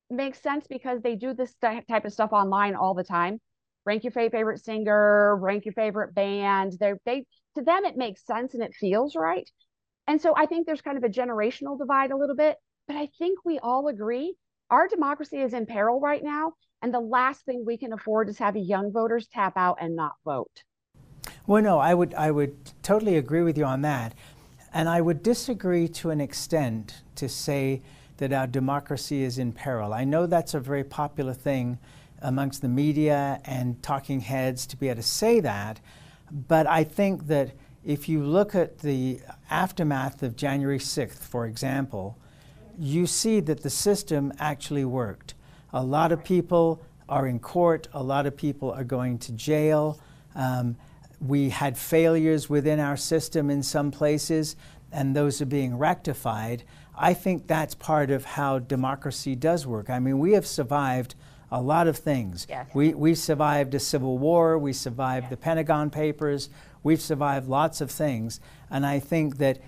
makes 0.09 0.41
sense 0.41 0.67
because 0.67 1.01
they 1.01 1.15
do 1.15 1.33
this 1.33 1.55
type 1.55 2.05
of 2.05 2.13
stuff 2.13 2.31
online 2.31 2.75
all 2.75 2.93
the 2.93 3.03
time. 3.03 3.39
Rank 3.85 4.03
your 4.03 4.11
favorite 4.11 4.63
singer, 4.63 5.35
rank 5.37 5.65
your 5.65 5.73
favorite 5.73 6.13
band. 6.13 6.73
They 6.79 6.93
they 7.05 7.25
to 7.55 7.61
them 7.63 7.85
it 7.85 7.97
makes 7.97 8.25
sense 8.25 8.53
and 8.53 8.63
it 8.63 8.75
feels 8.75 9.15
right. 9.15 9.49
And 10.07 10.21
so 10.21 10.33
I 10.35 10.45
think 10.45 10.65
there's 10.65 10.81
kind 10.81 10.97
of 10.97 11.03
a 11.03 11.09
generational 11.09 11.77
divide 11.77 12.11
a 12.11 12.17
little 12.17 12.35
bit, 12.35 12.57
but 12.87 12.95
I 12.95 13.09
think 13.17 13.39
we 13.45 13.59
all 13.59 13.87
agree 13.87 14.35
our 14.69 14.87
democracy 14.87 15.37
is 15.37 15.53
in 15.53 15.65
peril 15.65 15.99
right 15.99 16.23
now. 16.23 16.53
And 16.81 16.93
the 16.93 16.99
last 16.99 17.45
thing 17.45 17.63
we 17.65 17.77
can 17.77 17.93
afford 17.93 18.29
is 18.29 18.37
having 18.37 18.65
young 18.65 18.91
voters 18.91 19.27
tap 19.27 19.53
out 19.55 19.77
and 19.81 19.95
not 19.95 20.15
vote. 20.25 20.63
Well, 21.47 21.63
no, 21.63 21.79
I 21.79 21.93
would, 21.93 22.13
I 22.13 22.29
would 22.29 22.57
totally 22.83 23.15
agree 23.15 23.41
with 23.41 23.57
you 23.57 23.63
on 23.63 23.81
that. 23.83 24.13
And 24.73 24.89
I 24.89 24.99
would 24.99 25.23
disagree 25.23 25.87
to 25.87 26.09
an 26.09 26.19
extent 26.19 27.03
to 27.15 27.29
say 27.29 27.81
that 28.17 28.33
our 28.33 28.47
democracy 28.47 29.23
is 29.23 29.39
in 29.39 29.53
peril. 29.53 29.93
I 29.93 30.03
know 30.03 30.25
that's 30.25 30.53
a 30.53 30.59
very 30.59 30.83
popular 30.83 31.33
thing 31.33 31.77
amongst 32.21 32.61
the 32.61 32.67
media 32.67 33.39
and 33.45 33.81
talking 33.81 34.19
heads 34.19 34.67
to 34.67 34.75
be 34.75 34.89
able 34.89 34.97
to 34.97 35.07
say 35.07 35.39
that. 35.39 35.79
But 36.29 36.67
I 36.67 36.83
think 36.83 37.27
that 37.27 37.53
if 37.85 38.09
you 38.09 38.23
look 38.23 38.53
at 38.53 38.79
the 38.79 39.21
aftermath 39.49 40.21
of 40.23 40.35
January 40.35 40.79
6th, 40.79 41.19
for 41.19 41.45
example, 41.45 42.17
you 42.77 43.07
see 43.07 43.39
that 43.39 43.63
the 43.63 43.69
system 43.69 44.33
actually 44.37 44.83
worked. 44.83 45.33
A 45.71 45.81
lot 45.81 46.11
of 46.11 46.25
people 46.25 46.83
are 47.07 47.25
in 47.25 47.39
court, 47.39 47.87
a 47.93 48.03
lot 48.03 48.25
of 48.25 48.35
people 48.35 48.69
are 48.69 48.83
going 48.83 49.17
to 49.19 49.31
jail. 49.31 49.97
Um, 50.35 50.75
we 51.19 51.49
had 51.49 51.77
failures 51.77 52.49
within 52.49 52.79
our 52.79 52.97
system 52.97 53.49
in 53.49 53.63
some 53.63 53.91
places, 53.91 54.55
and 54.91 55.15
those 55.15 55.41
are 55.41 55.45
being 55.45 55.77
rectified. 55.77 56.63
I 56.95 57.13
think 57.13 57.47
that's 57.47 57.75
part 57.75 58.11
of 58.11 58.25
how 58.25 58.59
democracy 58.59 59.35
does 59.35 59.65
work. 59.65 59.89
I 59.89 59.99
mean, 59.99 60.19
we 60.19 60.33
have 60.33 60.45
survived 60.45 61.15
a 61.51 61.61
lot 61.61 61.87
of 61.87 61.97
things. 61.97 62.45
Yes. 62.49 62.67
We, 62.73 62.93
we 62.93 63.15
survived 63.15 63.73
a 63.73 63.79
civil 63.79 64.17
war, 64.17 64.57
we 64.57 64.73
survived 64.73 65.29
the 65.29 65.37
Pentagon 65.37 65.89
Papers, 65.89 66.49
we've 66.83 67.01
survived 67.01 67.47
lots 67.47 67.81
of 67.81 67.89
things. 67.89 68.39
And 68.69 68.85
I 68.85 68.99
think 68.99 69.37
that 69.37 69.59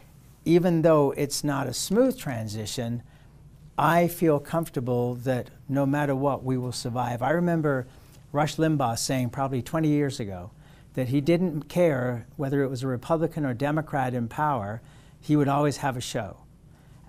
even 0.45 0.81
though 0.81 1.11
it's 1.11 1.43
not 1.43 1.67
a 1.67 1.73
smooth 1.73 2.17
transition, 2.17 3.03
I 3.77 4.07
feel 4.07 4.39
comfortable 4.39 5.15
that 5.15 5.49
no 5.69 5.85
matter 5.85 6.15
what, 6.15 6.43
we 6.43 6.57
will 6.57 6.73
survive. 6.73 7.21
I 7.21 7.31
remember 7.31 7.87
Rush 8.31 8.57
Limbaugh 8.57 8.97
saying 8.97 9.29
probably 9.29 9.61
20 9.61 9.87
years 9.87 10.19
ago 10.19 10.51
that 10.99 11.07
he 11.07 11.21
didn't 11.21 11.69
care 11.69 12.27
whether 12.35 12.61
it 12.61 12.67
was 12.67 12.83
a 12.83 12.87
Republican 12.87 13.45
or 13.45 13.53
Democrat 13.53 14.13
in 14.13 14.27
power, 14.27 14.81
he 15.21 15.37
would 15.37 15.47
always 15.47 15.77
have 15.77 15.95
a 15.95 16.01
show. 16.01 16.35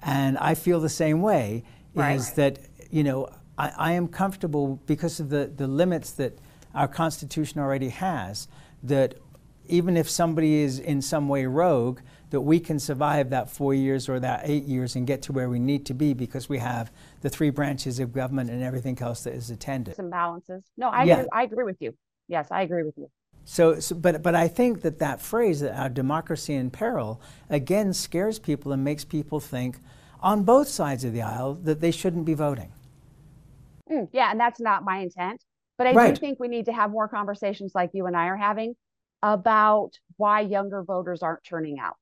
And 0.01 0.39
I 0.39 0.55
feel 0.55 0.79
the 0.79 0.89
same 0.89 1.23
way 1.23 1.65
Right. 1.93 2.15
is 2.15 2.35
that, 2.35 2.61
you 2.93 3.03
know, 3.03 3.29
I, 3.59 3.73
I 3.77 3.93
am 3.95 4.07
comfortable 4.07 4.81
because 4.87 5.19
of 5.19 5.29
the, 5.29 5.51
the 5.57 5.67
limits 5.67 6.13
that 6.13 6.39
our 6.73 6.87
Constitution 6.87 7.61
already 7.61 7.89
has, 7.89 8.47
that 8.85 9.17
even 9.67 9.97
if 9.97 10.09
somebody 10.09 10.61
is 10.63 10.79
in 10.79 11.03
some 11.03 11.29
way 11.29 11.47
rogue, 11.47 11.99
that 12.31 12.43
we 12.43 12.61
can 12.61 12.79
survive 12.79 13.31
that 13.31 13.51
four 13.51 13.75
years 13.75 14.09
or 14.09 14.21
that 14.21 14.43
eight 14.45 14.63
years 14.67 14.95
and 14.95 15.05
get 15.05 15.21
to 15.23 15.33
where 15.33 15.51
we 15.51 15.59
need 15.59 15.85
to 15.87 15.95
be 15.95 16.15
because 16.15 16.49
we 16.49 16.59
have 16.59 16.93
the 17.23 17.29
three 17.29 17.51
branches 17.51 17.99
of 17.99 18.13
government 18.13 18.51
and 18.51 18.63
everything 18.63 18.97
else 19.03 19.25
that 19.25 19.35
is 19.35 19.51
attended. 19.51 19.97
Some 19.97 20.11
balances. 20.11 20.63
No, 20.77 20.91
I 20.91 21.03
Yeah. 21.03 21.17
agree, 21.17 21.29
I 21.33 21.43
agree 21.43 21.65
with 21.65 21.83
you. 21.83 21.97
Yes, 22.29 22.47
I 22.53 22.63
agree 22.63 22.85
with 22.85 22.97
you. 22.97 23.11
So, 23.53 23.81
so, 23.81 23.97
but, 23.97 24.23
but 24.23 24.37
I 24.37 24.47
think 24.47 24.83
that 24.83 25.01
that 25.01 25.21
phrase, 25.21 25.59
that 25.59 25.77
our 25.77 25.89
democracy 25.89 26.55
in 26.55 26.71
peril, 26.71 27.21
again 27.49 27.93
scares 27.93 28.39
people 28.39 28.71
and 28.71 28.85
makes 28.85 29.05
people 29.05 29.41
think 29.41 29.79
on 30.21 30.45
both 30.45 30.69
sides 30.69 31.03
of 31.03 31.13
the 31.13 31.23
aisle 31.23 31.55
that 31.65 31.81
they 31.81 31.91
shouldn't 31.91 32.25
be 32.25 32.35
voting. 32.35 32.71
Mm, 33.91 34.09
yeah, 34.13 34.31
and 34.31 34.39
that's 34.39 34.61
not 34.61 34.85
my 34.85 34.99
intent. 34.99 35.43
But 35.79 35.89
I 35.89 35.95
Right. 35.95 36.15
do 36.15 36.21
think 36.21 36.39
we 36.39 36.47
need 36.47 36.67
to 36.67 36.73
have 36.73 36.93
more 36.93 37.09
conversations 37.09 37.73
like 37.75 37.91
you 37.93 38.07
and 38.07 38.17
I 38.17 38.27
are 38.27 38.37
having 38.37 38.77
about 39.21 39.99
why 40.17 40.43
younger 40.43 40.85
voters 40.85 41.21
aren't 41.21 41.43
turning 41.43 41.81
out, 41.81 41.99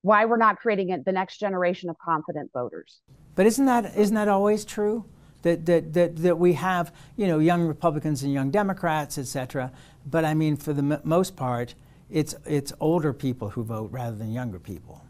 why 0.00 0.24
we're 0.24 0.38
not 0.38 0.56
creating 0.56 0.88
it, 0.88 1.04
the 1.04 1.12
next 1.12 1.36
generation 1.36 1.90
of 1.90 1.98
confident 1.98 2.50
voters. 2.54 3.02
But 3.34 3.44
isn't 3.44 3.66
that, 3.66 3.94
isn't 3.94 4.14
that 4.14 4.28
always 4.28 4.64
true? 4.64 5.04
That, 5.42 5.66
that, 5.66 5.92
that, 5.92 6.16
that 6.16 6.38
we 6.38 6.54
have, 6.54 6.92
you 7.16 7.28
know, 7.28 7.38
young 7.38 7.68
Republicans 7.68 8.24
and 8.24 8.32
young 8.32 8.50
Democrats, 8.50 9.16
et 9.16 9.26
cetera. 9.26 9.70
But 10.06 10.24
I 10.24 10.34
mean, 10.34 10.56
for 10.56 10.72
the 10.72 11.00
most 11.04 11.36
part, 11.36 11.74
it's, 12.08 12.34
it's 12.46 12.72
older 12.80 13.12
people 13.12 13.50
who 13.50 13.64
vote 13.64 13.90
rather 13.90 14.16
than 14.16 14.32
younger 14.32 14.60
people. 14.60 15.04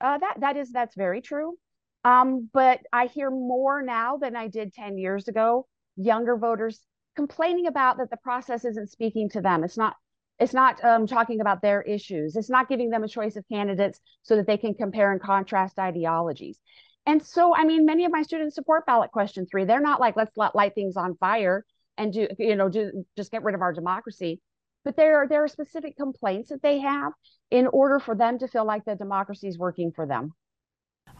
Uh, 0.00 0.18
that 0.18 0.34
that 0.40 0.56
is 0.56 0.70
that's 0.70 0.94
very 0.94 1.22
true. 1.22 1.56
Um, 2.04 2.50
but 2.52 2.80
I 2.92 3.06
hear 3.06 3.30
more 3.30 3.80
now 3.80 4.18
than 4.18 4.36
I 4.36 4.48
did 4.48 4.74
10 4.74 4.98
years 4.98 5.28
ago, 5.28 5.66
younger 5.96 6.36
voters 6.36 6.80
complaining 7.16 7.66
about 7.66 7.96
that 7.98 8.10
the 8.10 8.18
process 8.18 8.64
isn't 8.64 8.90
speaking 8.90 9.30
to 9.30 9.40
them. 9.40 9.64
It's 9.64 9.78
not 9.78 9.96
it's 10.38 10.52
not 10.52 10.84
um, 10.84 11.06
talking 11.06 11.40
about 11.40 11.62
their 11.62 11.80
issues. 11.82 12.34
It's 12.36 12.50
not 12.50 12.68
giving 12.68 12.90
them 12.90 13.04
a 13.04 13.08
choice 13.08 13.36
of 13.36 13.44
candidates 13.50 14.00
so 14.22 14.36
that 14.36 14.46
they 14.46 14.56
can 14.56 14.74
compare 14.74 15.12
and 15.12 15.22
contrast 15.22 15.78
ideologies. 15.78 16.58
And 17.06 17.24
so, 17.24 17.54
I 17.54 17.64
mean, 17.64 17.86
many 17.86 18.04
of 18.04 18.10
my 18.10 18.22
students 18.22 18.56
support 18.56 18.84
ballot 18.84 19.12
question 19.12 19.46
three. 19.46 19.64
They're 19.64 19.80
not 19.80 20.00
like, 20.00 20.16
let's 20.16 20.36
let, 20.36 20.56
light 20.56 20.74
things 20.74 20.96
on 20.96 21.16
fire 21.16 21.64
and 21.98 22.12
do, 22.12 22.28
you 22.38 22.56
know, 22.56 22.68
do 22.68 23.04
just 23.16 23.30
get 23.30 23.42
rid 23.42 23.54
of 23.54 23.62
our 23.62 23.72
democracy. 23.72 24.40
But 24.84 24.96
there 24.96 25.16
are, 25.18 25.28
there 25.28 25.42
are 25.42 25.48
specific 25.48 25.96
complaints 25.96 26.50
that 26.50 26.62
they 26.62 26.78
have 26.80 27.12
in 27.50 27.66
order 27.68 27.98
for 27.98 28.14
them 28.14 28.38
to 28.38 28.48
feel 28.48 28.66
like 28.66 28.84
the 28.84 28.94
democracy 28.94 29.48
is 29.48 29.58
working 29.58 29.92
for 29.92 30.06
them. 30.06 30.34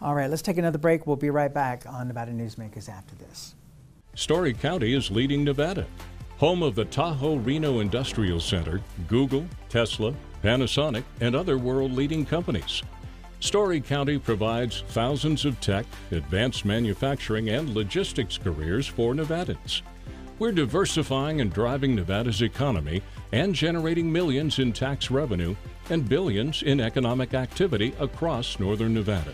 All 0.01 0.15
right, 0.15 0.29
let's 0.29 0.43
take 0.43 0.59
another 0.59 0.79
break. 0.79 1.07
We'll 1.07 1.17
be 1.17 1.31
right 1.31 1.53
back 1.53 1.85
on 1.87 2.09
Nevada 2.09 2.33
Newsmakers 2.33 2.89
after 2.89 3.15
this. 3.15 3.55
Storey 4.15 4.53
County 4.53 4.95
is 4.95 5.11
leading 5.11 5.45
Nevada. 5.45 5.87
Home 6.39 6.63
of 6.63 6.75
the 6.75 6.85
Tahoe 6.85 7.37
Reno 7.37 7.81
Industrial 7.81 8.41
Center, 8.41 8.81
Google, 9.09 9.47
Tesla, 9.69 10.13
Panasonic, 10.43 11.05
and 11.21 11.35
other 11.35 11.59
world 11.59 11.93
leading 11.93 12.27
companies. 12.27 12.83
Storey 13.41 13.81
County 13.81 14.19
provides 14.19 14.83
thousands 14.89 15.45
of 15.45 15.61
tech, 15.61 15.87
advanced 16.11 16.65
manufacturing, 16.65 17.51
and 17.51 17.75
logistics 17.75 18.37
careers 18.37 18.87
for 18.87 19.15
Nevadans. 19.15 19.83
We're 20.41 20.53
diversifying 20.53 21.41
and 21.41 21.53
driving 21.53 21.95
Nevada's 21.95 22.43
economy 22.43 23.03
and 23.31 23.55
generating 23.55 24.11
millions 24.11 24.59
in 24.59 24.73
tax 24.73 25.09
revenue 25.09 25.55
and 25.91 26.09
billions 26.09 26.63
in 26.63 26.81
economic 26.81 27.35
activity 27.35 27.95
across 28.01 28.59
northern 28.59 28.95
Nevada. 28.95 29.33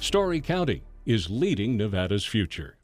Storey 0.00 0.40
County 0.40 0.82
is 1.06 1.30
leading 1.30 1.76
Nevada's 1.76 2.24
future. 2.24 2.76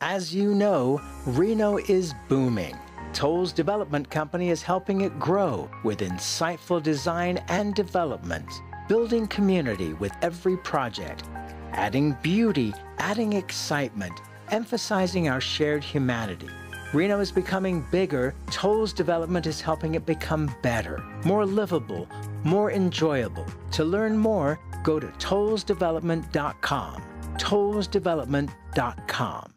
As 0.00 0.34
you 0.34 0.54
know, 0.54 0.98
Reno 1.26 1.76
is 1.76 2.14
booming. 2.28 2.78
Toll's 3.12 3.52
development 3.52 4.08
company 4.08 4.48
is 4.48 4.62
helping 4.62 5.02
it 5.02 5.18
grow 5.18 5.68
with 5.84 6.00
insightful 6.00 6.82
design 6.82 7.38
and 7.48 7.74
development, 7.74 8.48
building 8.88 9.26
community 9.26 9.92
with 9.94 10.12
every 10.22 10.56
project, 10.58 11.24
adding 11.72 12.16
beauty, 12.22 12.72
adding 12.98 13.34
excitement, 13.34 14.20
emphasizing 14.50 15.28
our 15.28 15.40
shared 15.40 15.84
humanity. 15.84 16.48
Reno 16.94 17.20
is 17.20 17.30
becoming 17.30 17.86
bigger. 17.90 18.34
Toll's 18.50 18.94
development 18.94 19.46
is 19.46 19.60
helping 19.60 19.94
it 19.94 20.06
become 20.06 20.50
better, 20.62 21.04
more 21.24 21.44
livable, 21.44 22.08
more 22.44 22.72
enjoyable. 22.72 23.44
To 23.72 23.84
learn 23.84 24.16
more, 24.16 24.58
go 24.82 24.98
to 24.98 25.06
tollsdevelopment.com. 25.06 27.02
Tollsdevelopment.com. 27.36 29.52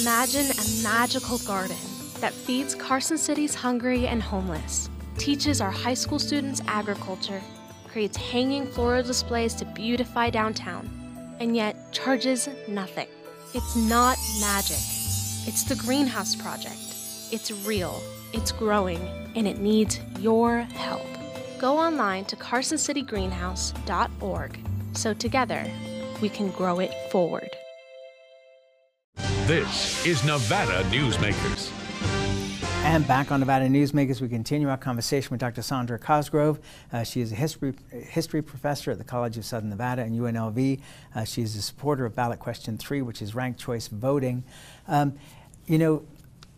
Imagine 0.00 0.46
a 0.46 0.82
magical 0.84 1.38
garden 1.38 1.76
that 2.20 2.32
feeds 2.32 2.76
Carson 2.76 3.18
City's 3.18 3.54
hungry 3.54 4.06
and 4.06 4.22
homeless, 4.22 4.88
teaches 5.18 5.60
our 5.60 5.72
high 5.72 5.94
school 5.94 6.20
students 6.20 6.62
agriculture, 6.68 7.42
creates 7.88 8.16
hanging 8.16 8.64
floral 8.66 9.02
displays 9.02 9.54
to 9.56 9.64
beautify 9.64 10.30
downtown, 10.30 10.88
and 11.40 11.56
yet 11.56 11.92
charges 11.92 12.48
nothing. 12.68 13.08
It's 13.54 13.76
not 13.76 14.16
magic. 14.40 14.78
It's 15.46 15.64
the 15.64 15.74
Greenhouse 15.74 16.34
Project. 16.34 16.78
It's 17.30 17.50
real, 17.66 18.00
it's 18.32 18.50
growing, 18.50 19.06
and 19.34 19.46
it 19.46 19.58
needs 19.58 20.00
your 20.18 20.60
help. 20.60 21.04
Go 21.58 21.76
online 21.76 22.24
to 22.26 22.36
carsoncitygreenhouse.org 22.36 24.58
so 24.94 25.12
together 25.12 25.70
we 26.22 26.30
can 26.30 26.50
grow 26.52 26.78
it 26.78 26.94
forward. 27.10 27.50
This 29.46 30.06
is 30.06 30.24
Nevada 30.24 30.82
Newsmakers. 30.84 31.81
And 32.92 33.08
back 33.08 33.32
on 33.32 33.40
Nevada 33.40 33.68
Newsmakers, 33.68 34.20
we 34.20 34.28
continue 34.28 34.68
our 34.68 34.76
conversation 34.76 35.30
with 35.30 35.40
Dr. 35.40 35.62
Sondra 35.62 35.98
Cosgrove. 35.98 36.60
Uh, 36.92 37.02
she 37.02 37.22
is 37.22 37.32
a 37.32 37.34
history, 37.34 37.72
history 37.90 38.42
professor 38.42 38.90
at 38.90 38.98
the 38.98 39.04
College 39.04 39.38
of 39.38 39.46
Southern 39.46 39.70
Nevada 39.70 40.02
and 40.02 40.14
UNLV. 40.14 40.78
Uh, 41.14 41.24
she 41.24 41.40
is 41.40 41.56
a 41.56 41.62
supporter 41.62 42.04
of 42.04 42.14
ballot 42.14 42.38
question 42.38 42.76
three, 42.76 43.00
which 43.00 43.22
is 43.22 43.34
ranked 43.34 43.58
choice 43.58 43.88
voting. 43.88 44.44
Um, 44.86 45.14
you 45.66 45.78
know, 45.78 46.04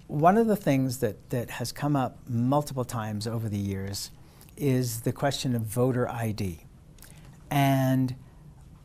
one 0.08 0.36
of 0.36 0.48
the 0.48 0.56
things 0.56 0.98
that, 0.98 1.30
that 1.30 1.50
has 1.50 1.70
come 1.70 1.94
up 1.94 2.18
multiple 2.28 2.84
times 2.84 3.28
over 3.28 3.48
the 3.48 3.56
years 3.56 4.10
is 4.56 5.02
the 5.02 5.12
question 5.12 5.54
of 5.54 5.62
voter 5.62 6.08
ID. 6.08 6.64
And 7.48 8.16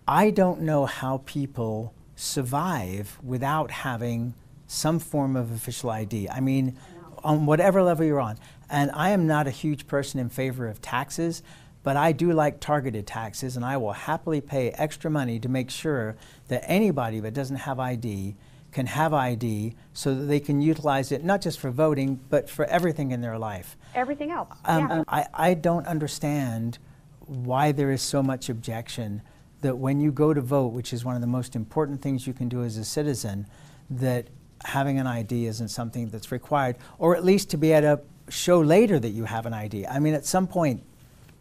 I 0.07 0.29
don't 0.29 0.61
know 0.61 0.85
how 0.85 1.23
people 1.25 1.95
survive 2.15 3.17
without 3.23 3.71
having 3.71 4.35
some 4.67 4.99
form 4.99 5.35
of 5.35 5.51
official 5.51 5.89
ID. 5.89 6.29
I 6.29 6.41
mean, 6.41 6.77
on 7.23 7.45
whatever 7.45 7.81
level 7.81 8.05
you're 8.05 8.19
on. 8.19 8.37
And 8.69 8.91
I 8.93 9.09
am 9.09 9.27
not 9.27 9.47
a 9.47 9.51
huge 9.51 9.87
person 9.87 10.19
in 10.19 10.29
favor 10.29 10.67
of 10.67 10.81
taxes, 10.81 11.41
but 11.83 11.97
I 11.97 12.11
do 12.11 12.33
like 12.33 12.59
targeted 12.59 13.07
taxes, 13.07 13.55
and 13.55 13.65
I 13.65 13.77
will 13.77 13.93
happily 13.93 14.41
pay 14.41 14.71
extra 14.71 15.09
money 15.09 15.39
to 15.39 15.49
make 15.49 15.69
sure 15.69 16.15
that 16.49 16.63
anybody 16.65 17.19
that 17.21 17.33
doesn't 17.33 17.57
have 17.57 17.79
ID 17.79 18.35
can 18.71 18.85
have 18.85 19.13
ID 19.13 19.73
so 19.93 20.13
that 20.13 20.25
they 20.25 20.39
can 20.39 20.61
utilize 20.61 21.11
it 21.11 21.23
not 21.23 21.41
just 21.41 21.59
for 21.59 21.71
voting, 21.71 22.19
but 22.29 22.49
for 22.49 22.65
everything 22.65 23.11
in 23.11 23.21
their 23.21 23.37
life. 23.37 23.77
Everything 23.95 24.31
else. 24.31 24.55
Um, 24.65 24.89
yeah. 24.89 25.03
I, 25.07 25.25
I 25.33 25.53
don't 25.55 25.87
understand 25.87 26.77
why 27.21 27.71
there 27.71 27.91
is 27.91 28.01
so 28.01 28.21
much 28.21 28.49
objection 28.49 29.21
that 29.61 29.77
when 29.77 29.99
you 29.99 30.11
go 30.11 30.33
to 30.33 30.41
vote, 30.41 30.67
which 30.67 30.93
is 30.93 31.03
one 31.03 31.15
of 31.15 31.21
the 31.21 31.27
most 31.27 31.55
important 31.55 32.01
things 32.01 32.27
you 32.27 32.33
can 32.33 32.47
do 32.47 32.63
as 32.63 32.77
a 32.77 32.85
citizen, 32.85 33.45
that 33.89 34.27
having 34.65 34.99
an 34.99 35.07
ID 35.07 35.45
isn't 35.45 35.69
something 35.69 36.09
that's 36.09 36.31
required, 36.31 36.77
or 36.97 37.15
at 37.15 37.23
least 37.23 37.49
to 37.51 37.57
be 37.57 37.71
able 37.71 37.97
to 37.97 38.31
show 38.31 38.59
later 38.59 38.99
that 38.99 39.09
you 39.09 39.25
have 39.25 39.45
an 39.45 39.53
ID. 39.53 39.87
I 39.87 39.99
mean, 39.99 40.13
at 40.13 40.25
some 40.25 40.47
point, 40.47 40.83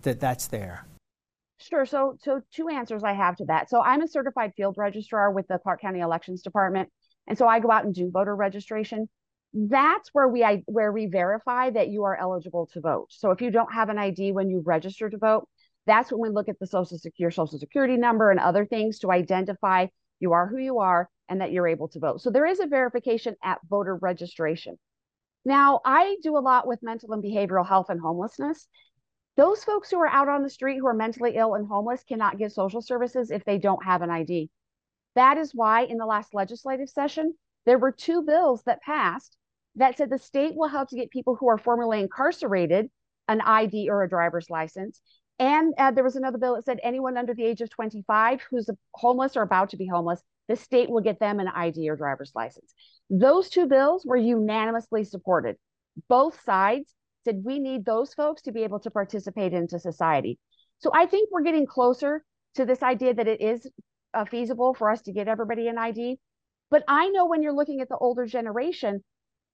that 0.03 0.21
that's 0.21 0.47
there. 0.47 0.87
Sure. 1.59 1.85
So, 1.85 2.17
so 2.23 2.41
two 2.53 2.69
answers 2.69 3.03
I 3.03 3.13
have 3.13 3.37
to 3.37 3.45
that. 3.47 3.69
So, 3.69 3.83
I'm 3.83 4.01
a 4.01 4.09
certified 4.09 4.53
field 4.57 4.77
registrar 4.79 5.33
with 5.33 5.49
the 5.49 5.59
Clark 5.59 5.81
County 5.81 6.01
Elections 6.01 6.43
Department, 6.43 6.89
and 7.27 7.37
so 7.37 7.49
I 7.49 7.59
go 7.59 7.71
out 7.71 7.85
and 7.85 7.95
do 7.95 8.11
voter 8.11 8.35
registration. 8.35 9.09
That's 9.53 10.11
where 10.13 10.29
we 10.29 10.45
I, 10.45 10.63
where 10.67 10.93
we 10.93 11.07
verify 11.07 11.71
that 11.71 11.89
you 11.89 12.05
are 12.05 12.17
eligible 12.17 12.67
to 12.75 12.81
vote. 12.81 13.07
So, 13.11 13.33
if 13.33 13.43
you 13.43 13.51
don't 13.51 13.73
have 13.73 13.89
an 13.89 13.99
ID 13.99 14.33
when 14.33 14.49
you 14.49 14.63
register 14.65 15.11
to 15.11 15.19
vote, 15.19 15.49
that's 15.87 16.13
when 16.13 16.21
we 16.21 16.29
look 16.29 16.49
at 16.49 16.59
the 16.61 16.67
social 16.67 16.99
security, 16.99 17.35
social 17.35 17.59
security 17.59 17.97
number 17.97 18.31
and 18.31 18.39
other 18.39 18.65
things 18.65 19.01
to 19.01 19.11
identify 19.11 19.87
you 20.21 20.33
are 20.33 20.47
who 20.47 20.59
you 20.59 20.79
are 20.79 21.09
and 21.29 21.41
that 21.41 21.53
you're 21.53 21.69
able 21.69 21.89
to 21.89 21.99
vote. 21.99 22.21
So, 22.21 22.31
there 22.31 22.47
is 22.47 22.61
a 22.61 22.67
verification 22.67 23.37
at 23.43 23.61
voter 23.69 23.97
registration. 23.97 24.79
Now, 25.45 25.81
I 25.85 26.17
do 26.23 26.37
a 26.37 26.41
lot 26.41 26.67
with 26.67 26.83
mental 26.83 27.13
and 27.13 27.23
behavioral 27.23 27.67
health 27.67 27.91
and 27.91 28.01
homelessness. 28.01 28.67
Those 29.37 29.63
folks 29.63 29.91
who 29.91 29.99
are 30.01 30.09
out 30.09 30.29
on 30.29 30.43
the 30.43 30.51
street 30.51 30.79
who 30.79 30.87
are 30.89 30.95
mentally 30.95 31.37
ill 31.37 31.55
and 31.55 31.67
homeless 31.67 32.03
cannot 32.03 32.39
get 32.39 32.53
social 32.53 32.83
services 32.83 33.31
if 33.31 33.45
they 33.45 33.59
don't 33.59 33.85
have 33.85 34.03
an 34.03 34.11
ID. 34.11 34.51
That 35.15 35.39
is 35.39 35.55
why 35.55 35.83
in 35.83 35.97
the 35.97 36.07
last 36.07 36.35
legislative 36.35 36.89
session, 36.89 37.35
there 37.65 37.79
were 37.79 37.93
two 37.93 38.23
bills 38.23 38.63
that 38.65 38.83
passed 38.83 39.37
that 39.77 39.97
said 39.97 40.11
the 40.11 40.19
state 40.19 40.55
will 40.55 40.69
help 40.69 40.89
to 40.91 40.97
get 40.97 41.11
people 41.11 41.37
who 41.37 41.49
are 41.49 41.59
formerly 41.59 42.01
incarcerated 42.01 42.91
an 43.29 43.41
ID 43.41 43.89
or 43.91 44.03
a 44.03 44.09
driver's 44.09 44.51
license. 44.51 45.01
And 45.39 45.73
uh, 45.79 45.93
there 45.93 46.05
was 46.05 46.17
another 46.17 46.39
bill 46.39 46.57
that 46.57 46.65
said 46.65 46.81
anyone 46.83 47.17
under 47.17 47.35
the 47.35 47.45
age 47.45 47.61
of 47.61 47.71
25 47.71 48.43
who's 48.51 48.69
homeless 48.95 49.37
or 49.37 49.43
about 49.43 49.71
to 49.71 49.77
be 49.77 49.87
homeless, 49.87 50.21
the 50.49 50.57
state 50.57 50.91
will 50.91 51.01
get 51.01 51.21
them 51.21 51.39
an 51.39 51.49
ID 51.49 51.89
or 51.89 51.97
driver's 51.97 52.33
license. 52.35 52.75
Those 53.09 53.49
two 53.49 53.67
bills 53.67 54.05
were 54.05 54.17
unanimously 54.17 55.05
supported. 55.05 55.57
Both 56.09 56.43
sides 56.45 56.95
said 57.25 57.43
we 57.45 57.59
need 57.59 57.85
those 57.85 58.15
folks 58.15 58.43
to 58.43 58.53
be 58.53 58.65
able 58.65 58.81
to 58.81 58.91
participate 58.91 59.53
into 59.53 59.79
society. 59.79 60.39
So 60.79 60.91
I 60.95 61.07
think 61.07 61.31
we're 61.31 61.43
getting 61.43 61.67
closer 61.67 62.25
to 62.55 62.65
this 62.65 62.83
idea 62.83 63.15
that 63.15 63.29
it 63.29 63.41
is 63.41 63.67
uh, 64.15 64.25
feasible 64.25 64.75
for 64.75 64.91
us 64.91 65.03
to 65.03 65.13
get 65.13 65.29
everybody 65.29 65.69
an 65.69 65.79
ID. 65.79 66.19
But 66.71 66.85
I 66.89 67.09
know 67.09 67.27
when 67.27 67.43
you're 67.43 67.53
looking 67.53 67.81
at 67.81 67.89
the 67.89 67.97
older 67.97 68.27
generation, 68.27 69.05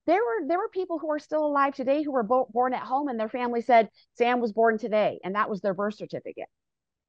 there 0.07 0.21
were 0.21 0.47
there 0.47 0.59
were 0.59 0.69
people 0.69 0.99
who 0.99 1.11
are 1.11 1.19
still 1.19 1.45
alive 1.45 1.75
today 1.75 2.03
who 2.03 2.13
were 2.13 2.23
bo- 2.23 2.49
born 2.53 2.75
at 2.75 2.83
home 2.83 3.09
and 3.09 3.19
their 3.19 3.29
family 3.29 3.63
said 3.63 3.89
Sam 4.17 4.41
was 4.41 4.53
born 4.53 4.79
today 4.79 5.19
and 5.25 5.35
that 5.35 5.49
was 5.49 5.61
their 5.61 5.75
birth 5.75 5.95
certificate. 5.95 6.49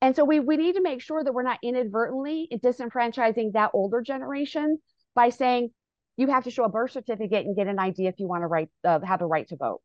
And 0.01 0.15
so 0.15 0.23
we 0.23 0.39
we 0.39 0.57
need 0.57 0.75
to 0.75 0.81
make 0.81 1.01
sure 1.01 1.23
that 1.23 1.33
we're 1.33 1.43
not 1.43 1.59
inadvertently 1.63 2.47
disenfranchising 2.63 3.53
that 3.53 3.71
older 3.73 4.01
generation 4.01 4.79
by 5.13 5.29
saying 5.29 5.71
you 6.17 6.27
have 6.27 6.45
to 6.45 6.51
show 6.51 6.63
a 6.63 6.69
birth 6.69 6.91
certificate 6.91 7.45
and 7.45 7.55
get 7.55 7.67
an 7.67 7.79
ID 7.79 8.07
if 8.07 8.19
you 8.19 8.27
want 8.27 8.43
to 8.43 8.47
right 8.47 8.69
uh, 8.83 8.99
have 9.01 9.21
a 9.21 9.27
right 9.27 9.47
to 9.49 9.55
vote. 9.55 9.81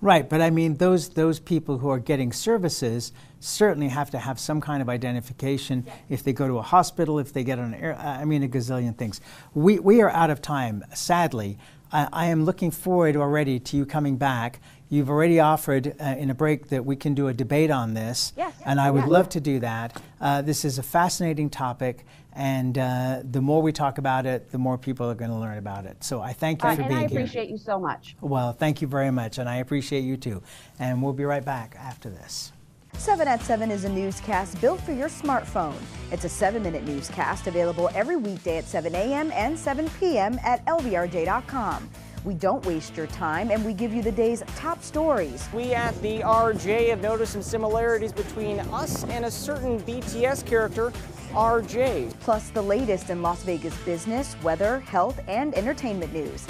Right, 0.00 0.28
but 0.28 0.40
I 0.40 0.50
mean, 0.50 0.76
those 0.76 1.10
those 1.10 1.38
people 1.40 1.78
who 1.78 1.88
are 1.88 1.98
getting 1.98 2.32
services 2.32 3.12
certainly 3.40 3.88
have 3.88 4.10
to 4.10 4.18
have 4.18 4.38
some 4.38 4.60
kind 4.60 4.80
of 4.80 4.88
identification. 4.88 5.86
If 6.08 6.22
they 6.22 6.32
go 6.32 6.46
to 6.46 6.58
a 6.58 6.62
hospital, 6.62 7.18
if 7.18 7.32
they 7.32 7.44
get 7.44 7.58
on 7.58 7.74
an 7.74 7.80
air, 7.80 7.96
I 7.96 8.24
mean, 8.24 8.42
a 8.42 8.48
gazillion 8.48 8.96
things. 8.96 9.20
We 9.54 9.78
we 9.78 10.00
are 10.00 10.10
out 10.10 10.30
of 10.30 10.40
time, 10.40 10.84
sadly. 10.94 11.58
I, 11.92 12.08
I 12.12 12.26
am 12.26 12.44
looking 12.44 12.70
forward 12.70 13.16
already 13.16 13.60
to 13.60 13.76
you 13.76 13.86
coming 13.86 14.16
back. 14.16 14.60
You've 14.88 15.10
already 15.10 15.40
offered 15.40 15.94
uh, 16.00 16.04
in 16.18 16.30
a 16.30 16.34
break 16.34 16.68
that 16.68 16.84
we 16.84 16.96
can 16.96 17.14
do 17.14 17.28
a 17.28 17.34
debate 17.34 17.70
on 17.70 17.94
this, 17.94 18.32
yes, 18.36 18.52
and 18.66 18.78
I 18.80 18.90
would 18.90 19.04
yes. 19.04 19.08
love 19.08 19.28
to 19.30 19.40
do 19.40 19.60
that. 19.60 20.02
Uh, 20.20 20.42
this 20.42 20.64
is 20.64 20.78
a 20.78 20.82
fascinating 20.82 21.48
topic, 21.48 22.04
and 22.34 22.76
uh, 22.76 23.22
the 23.24 23.40
more 23.40 23.62
we 23.62 23.72
talk 23.72 23.96
about 23.96 24.26
it, 24.26 24.50
the 24.52 24.58
more 24.58 24.76
people 24.76 25.10
are 25.10 25.14
going 25.14 25.30
to 25.30 25.36
learn 25.36 25.56
about 25.56 25.86
it. 25.86 26.04
So 26.04 26.20
I 26.20 26.34
thank 26.34 26.62
you 26.62 26.74
for 26.74 26.82
and 26.82 26.88
being 26.88 27.04
I 27.04 27.08
here. 27.08 27.20
appreciate 27.20 27.48
you 27.48 27.56
so 27.56 27.78
much. 27.78 28.16
Well, 28.20 28.52
thank 28.52 28.82
you 28.82 28.88
very 28.88 29.10
much, 29.10 29.38
and 29.38 29.48
I 29.48 29.56
appreciate 29.56 30.02
you 30.02 30.18
too. 30.18 30.42
And 30.78 31.02
we'll 31.02 31.14
be 31.14 31.24
right 31.24 31.44
back 31.44 31.74
after 31.78 32.10
this. 32.10 32.52
7 32.98 33.26
at 33.26 33.42
7 33.42 33.70
is 33.70 33.84
a 33.84 33.88
newscast 33.88 34.60
built 34.60 34.80
for 34.80 34.92
your 34.92 35.08
smartphone. 35.08 35.74
It's 36.12 36.24
a 36.24 36.28
seven 36.28 36.62
minute 36.62 36.84
newscast 36.84 37.46
available 37.46 37.90
every 37.94 38.16
weekday 38.16 38.58
at 38.58 38.64
7 38.64 38.94
a.m. 38.94 39.32
and 39.32 39.58
7 39.58 39.90
p.m. 39.98 40.38
at 40.44 40.64
lvrj.com. 40.66 41.90
We 42.24 42.34
don't 42.34 42.64
waste 42.64 42.96
your 42.96 43.08
time 43.08 43.50
and 43.50 43.64
we 43.64 43.72
give 43.72 43.92
you 43.92 44.02
the 44.02 44.12
day's 44.12 44.44
top 44.54 44.82
stories. 44.84 45.48
We 45.52 45.72
at 45.72 46.00
the 46.00 46.20
RJ 46.20 46.90
have 46.90 47.00
noticed 47.00 47.32
some 47.32 47.42
similarities 47.42 48.12
between 48.12 48.60
us 48.60 49.02
and 49.04 49.24
a 49.24 49.30
certain 49.30 49.80
BTS 49.80 50.46
character, 50.46 50.92
RJ. 51.32 52.12
Plus, 52.20 52.50
the 52.50 52.62
latest 52.62 53.10
in 53.10 53.22
Las 53.22 53.42
Vegas 53.42 53.76
business, 53.78 54.36
weather, 54.44 54.78
health, 54.80 55.18
and 55.26 55.54
entertainment 55.54 56.12
news. 56.12 56.46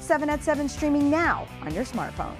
7 0.00 0.28
at 0.28 0.42
7 0.42 0.68
streaming 0.68 1.08
now 1.08 1.46
on 1.62 1.72
your 1.72 1.84
smartphone. 1.84 2.34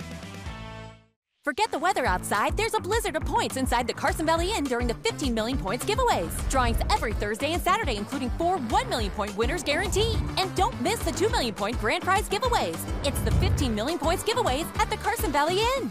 Forget 1.44 1.72
the 1.72 1.78
weather 1.78 2.06
outside. 2.06 2.56
There's 2.56 2.74
a 2.74 2.78
blizzard 2.78 3.16
of 3.16 3.24
points 3.24 3.56
inside 3.56 3.88
the 3.88 3.92
Carson 3.92 4.24
Valley 4.24 4.52
Inn 4.52 4.62
during 4.62 4.86
the 4.86 4.94
15 4.94 5.34
million 5.34 5.58
points 5.58 5.84
giveaways. 5.84 6.30
Drawings 6.48 6.78
every 6.88 7.14
Thursday 7.14 7.52
and 7.52 7.60
Saturday, 7.60 7.96
including 7.96 8.30
four 8.38 8.58
1 8.58 8.88
million 8.88 9.10
point 9.10 9.36
winners 9.36 9.64
guaranteed. 9.64 10.20
And 10.38 10.54
don't 10.54 10.80
miss 10.80 11.00
the 11.00 11.10
2 11.10 11.30
million 11.30 11.52
point 11.52 11.80
grand 11.80 12.04
prize 12.04 12.28
giveaways. 12.28 12.78
It's 13.04 13.20
the 13.22 13.32
15 13.32 13.74
million 13.74 13.98
points 13.98 14.22
giveaways 14.22 14.66
at 14.78 14.88
the 14.88 14.96
Carson 14.98 15.32
Valley 15.32 15.58
Inn. 15.78 15.90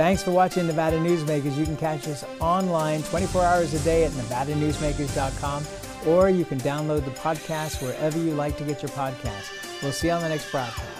Thanks 0.00 0.22
for 0.22 0.30
watching 0.30 0.66
Nevada 0.66 0.96
Newsmakers. 0.96 1.58
You 1.58 1.66
can 1.66 1.76
catch 1.76 2.08
us 2.08 2.24
online 2.40 3.02
24 3.02 3.44
hours 3.44 3.74
a 3.74 3.78
day 3.80 4.04
at 4.04 4.12
nevadanewsmakers.com 4.12 5.62
or 6.06 6.30
you 6.30 6.46
can 6.46 6.58
download 6.60 7.04
the 7.04 7.10
podcast 7.10 7.82
wherever 7.82 8.18
you 8.18 8.32
like 8.32 8.56
to 8.56 8.64
get 8.64 8.80
your 8.80 8.88
podcast. 8.92 9.50
We'll 9.82 9.92
see 9.92 10.06
you 10.06 10.14
on 10.14 10.22
the 10.22 10.30
next 10.30 10.50
broadcast. 10.50 10.99